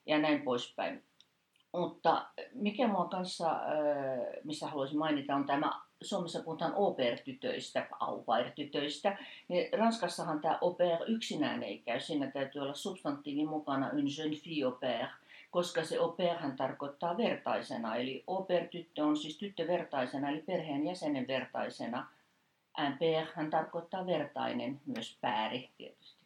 Ja 0.06 0.20
näin 0.20 0.42
poispäin. 0.42 1.04
Mutta 1.74 2.26
mikä 2.54 2.88
mua 2.88 3.06
kanssa, 3.06 3.52
äh, 3.52 3.60
missä 4.44 4.68
haluaisin 4.68 4.98
mainita, 4.98 5.36
on 5.36 5.46
tämä, 5.46 5.72
Suomessa 6.02 6.44
puhutaan 6.44 6.74
oper-tytöistä, 6.76 7.88
aupair-tytöistä, 8.00 9.18
niin 9.48 9.80
Ranskassahan 9.80 10.42
tämä 10.42 10.58
oper 10.62 11.00
yksinään 11.08 11.64
ei 11.64 11.80
käy, 11.80 12.00
siinä 12.00 12.32
täytyy 12.32 12.62
olla 12.62 12.74
substantiivi 12.74 13.46
mukana, 13.46 13.90
une 13.94 14.10
jeune 14.18 14.36
fille 14.36 14.68
oper, 14.68 15.08
koska 15.52 15.84
se 15.84 16.00
operhän 16.00 16.56
tarkoittaa 16.56 17.18
vertaisena, 17.18 17.96
eli 17.96 18.24
oper-tyttö 18.28 19.04
on 19.04 19.18
siis 19.18 19.38
tyttö 19.38 19.68
vertaisena, 19.68 20.30
eli 20.30 20.42
perheen 20.42 20.86
jäsenen 20.86 21.28
vertaisena. 21.28 22.08
Un 22.80 22.94
père 22.94 23.28
hän 23.36 23.50
tarkoittaa 23.50 24.06
vertainen, 24.06 24.82
myös 24.86 25.18
pääri 25.22 25.70
tietysti. 25.78 26.24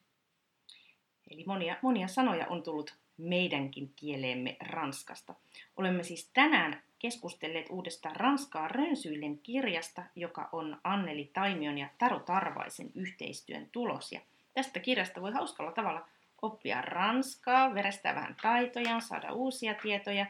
Eli 1.31 1.43
monia, 1.47 1.75
monia 1.81 2.07
sanoja 2.07 2.47
on 2.47 2.63
tullut 2.63 2.95
meidänkin 3.17 3.93
kieleemme 3.95 4.57
Ranskasta. 4.59 5.35
Olemme 5.77 6.03
siis 6.03 6.29
tänään 6.33 6.81
keskustelleet 6.99 7.69
uudesta 7.69 8.09
Ranskaa 8.13 8.67
Rönsyillen 8.67 9.37
kirjasta, 9.37 10.03
joka 10.15 10.49
on 10.51 10.77
Anneli 10.83 11.29
Taimion 11.33 11.77
ja 11.77 11.89
Taru 11.97 12.19
Tarvaisen 12.19 12.91
yhteistyön 12.95 13.69
tulos. 13.71 14.11
Ja 14.11 14.19
tästä 14.53 14.79
kirjasta 14.79 15.21
voi 15.21 15.31
hauskalla 15.31 15.71
tavalla 15.71 16.07
oppia 16.41 16.81
ranskaa, 16.81 17.73
verestää 17.73 18.15
vähän 18.15 18.35
taitojaan, 18.41 19.01
saada 19.01 19.33
uusia 19.33 19.73
tietoja, 19.73 20.25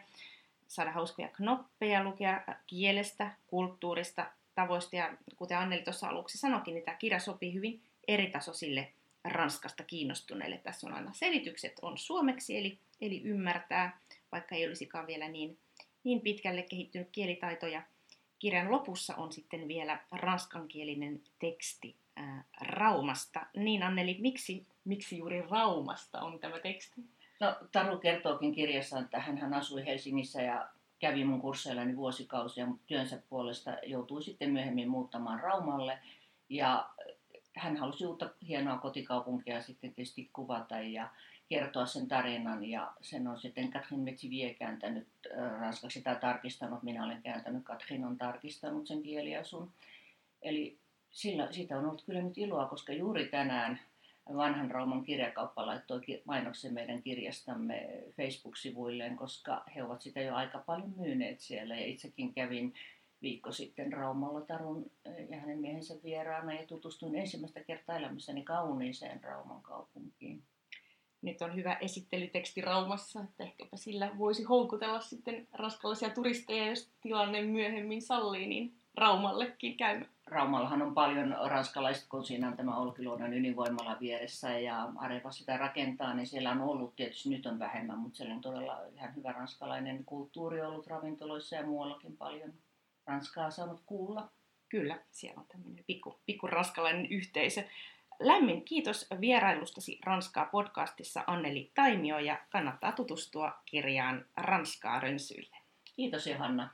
saada 0.67 0.91
hauskoja 0.91 1.27
knoppeja, 1.27 2.03
lukea 2.03 2.41
kielestä, 2.67 3.31
kulttuurista, 3.47 4.25
tavoista. 4.55 4.95
Ja 4.95 5.13
kuten 5.35 5.57
Anneli 5.57 5.81
tuossa 5.81 6.07
aluksi 6.07 6.37
sanoikin, 6.37 6.73
niin 6.73 6.85
tämä 6.85 6.97
kirja 6.97 7.19
sopii 7.19 7.53
hyvin 7.53 7.81
eri 8.07 8.27
tasoisille 8.27 8.91
Ranskasta 9.29 9.83
kiinnostuneille. 9.83 10.57
Tässä 10.57 10.87
on 10.87 10.93
aina 10.93 11.13
selitykset 11.13 11.79
on 11.81 11.97
suomeksi, 11.97 12.57
eli, 12.57 12.79
eli 13.01 13.21
ymmärtää, 13.23 13.99
vaikka 14.31 14.55
ei 14.55 14.67
olisikaan 14.67 15.07
vielä 15.07 15.27
niin, 15.27 15.57
niin 16.03 16.21
pitkälle 16.21 16.63
kehittynyt 16.63 17.09
kielitaito. 17.11 17.67
Ja 17.67 17.81
kirjan 18.39 18.71
lopussa 18.71 19.15
on 19.15 19.31
sitten 19.31 19.67
vielä 19.67 19.99
ranskankielinen 20.11 21.21
teksti 21.39 21.95
ää, 22.15 22.43
Raumasta. 22.61 23.45
Niin 23.55 23.83
Anneli, 23.83 24.17
miksi, 24.19 24.65
miksi 24.85 25.17
juuri 25.17 25.41
Raumasta 25.41 26.19
on 26.19 26.39
tämä 26.39 26.59
teksti? 26.59 27.01
No, 27.39 27.55
Taru 27.71 27.97
kertookin 27.97 28.55
kirjassa, 28.55 28.99
että 28.99 29.19
hän 29.19 29.53
asui 29.53 29.85
Helsingissä 29.85 30.41
ja 30.41 30.69
kävi 30.99 31.23
mun 31.23 31.41
kursseillani 31.41 31.97
vuosikausia, 31.97 32.65
mutta 32.65 32.83
työnsä 32.87 33.21
puolesta 33.29 33.77
joutui 33.83 34.23
sitten 34.23 34.51
myöhemmin 34.51 34.89
muuttamaan 34.89 35.39
Raumalle. 35.39 35.99
Ja 36.49 36.89
hän 37.57 37.77
halusi 37.77 38.05
uutta 38.05 38.29
hienoa 38.47 38.77
kotikaupunkia 38.77 39.61
sitten 39.61 39.93
tietysti 39.93 40.29
kuvata 40.33 40.79
ja 40.79 41.09
kertoa 41.49 41.85
sen 41.85 42.07
tarinan 42.07 42.65
ja 42.65 42.93
sen 43.01 43.27
on 43.27 43.39
sitten 43.39 43.71
Katrin 43.71 43.99
Metsivier 43.99 44.53
kääntänyt 44.53 45.07
ranskaksi 45.59 46.01
tai 46.01 46.15
tarkistanut. 46.15 46.83
Minä 46.83 47.05
olen 47.05 47.21
kääntänyt, 47.21 47.63
Katrin 47.63 48.05
on 48.05 48.17
tarkistanut 48.17 48.87
sen 48.87 49.03
kieliasun. 49.03 49.71
Eli 50.41 50.77
sillä, 51.11 51.51
siitä 51.51 51.77
on 51.77 51.85
ollut 51.85 52.03
kyllä 52.05 52.21
nyt 52.21 52.37
iloa, 52.37 52.65
koska 52.65 52.93
juuri 52.93 53.25
tänään 53.25 53.79
vanhan 54.35 54.71
Rauman 54.71 55.03
kirjakauppa 55.03 55.65
laittoi 55.65 56.01
mainoksen 56.25 56.73
meidän 56.73 57.01
kirjastamme 57.01 57.87
Facebook-sivuilleen, 58.17 59.17
koska 59.17 59.63
he 59.75 59.83
ovat 59.83 60.01
sitä 60.01 60.21
jo 60.21 60.35
aika 60.35 60.59
paljon 60.59 60.93
myyneet 60.97 61.39
siellä. 61.39 61.75
Ja 61.75 61.85
itsekin 61.85 62.33
kävin 62.33 62.73
viikko 63.21 63.51
sitten 63.51 63.93
Raumalla 63.93 64.41
Tarun 64.41 64.91
eh, 65.05 65.29
ja 65.29 65.39
hänen 65.39 65.59
miehensä 65.59 65.93
vieraana 66.03 66.53
ja 66.53 66.67
tutustuin 66.67 67.15
ensimmäistä 67.15 67.63
kertaa 67.63 67.97
elämässäni 67.97 68.43
kauniiseen 68.43 69.23
Rauman 69.23 69.61
kaupunkiin. 69.61 70.43
Nyt 71.21 71.41
on 71.41 71.55
hyvä 71.55 71.73
esittelyteksti 71.73 72.61
Raumassa, 72.61 73.19
että 73.23 73.43
ehkäpä 73.43 73.77
sillä 73.77 74.11
voisi 74.17 74.43
houkutella 74.43 75.01
sitten 75.01 75.47
raskalaisia 75.53 76.09
turisteja, 76.09 76.69
jos 76.69 76.89
tilanne 77.01 77.41
myöhemmin 77.41 78.01
sallii, 78.01 78.47
niin 78.47 78.73
Raumallekin 78.97 79.77
käymään. 79.77 80.11
Raumallahan 80.27 80.81
on 80.81 80.93
paljon 80.93 81.35
ranskalaiset, 81.45 82.07
kun 82.09 82.25
siinä 82.25 82.47
on 82.47 82.57
tämä 82.57 82.77
Olkiluodon 82.77 83.33
ydinvoimala 83.33 83.97
vieressä 83.99 84.59
ja 84.59 84.91
Areva 84.95 85.31
sitä 85.31 85.57
rakentaa, 85.57 86.13
niin 86.13 86.27
siellä 86.27 86.51
on 86.51 86.61
ollut, 86.61 86.95
tietysti 86.95 87.29
nyt 87.29 87.45
on 87.45 87.59
vähemmän, 87.59 87.99
mutta 87.99 88.17
siellä 88.17 88.35
on 88.35 88.41
todella 88.41 88.79
ihan 88.95 89.15
hyvä 89.15 89.31
ranskalainen 89.31 90.05
kulttuuri 90.05 90.61
ollut 90.61 90.87
ravintoloissa 90.87 91.55
ja 91.55 91.65
muuallakin 91.65 92.17
paljon 92.17 92.53
Ranskaa 93.07 93.51
saanut 93.51 93.83
kuulla. 93.85 94.29
Kyllä, 94.69 94.99
siellä 95.11 95.39
on 95.39 95.47
tämmöinen 95.47 95.83
pikku, 95.87 96.19
pikku 96.25 96.47
ranskalainen 96.47 97.05
yhteisö. 97.05 97.63
Lämmin 98.19 98.65
kiitos 98.65 99.07
vierailustasi 99.21 99.99
Ranskaa 100.03 100.45
podcastissa 100.45 101.23
Anneli 101.27 101.71
Taimio 101.75 102.19
ja 102.19 102.37
kannattaa 102.49 102.91
tutustua 102.91 103.61
kirjaan 103.65 104.25
Ranskaa 104.37 104.99
rönsyille. 104.99 105.57
Kiitos 105.95 106.27
Johanna. 106.27 106.69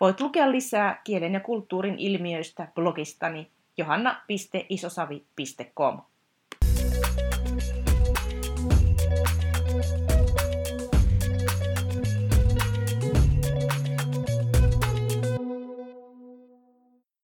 Voit 0.00 0.20
lukea 0.20 0.50
lisää 0.50 1.00
kielen 1.04 1.34
ja 1.34 1.40
kulttuurin 1.40 1.98
ilmiöistä 1.98 2.68
blogistani 2.74 3.50
johanna.isosavi.com. 3.76 6.02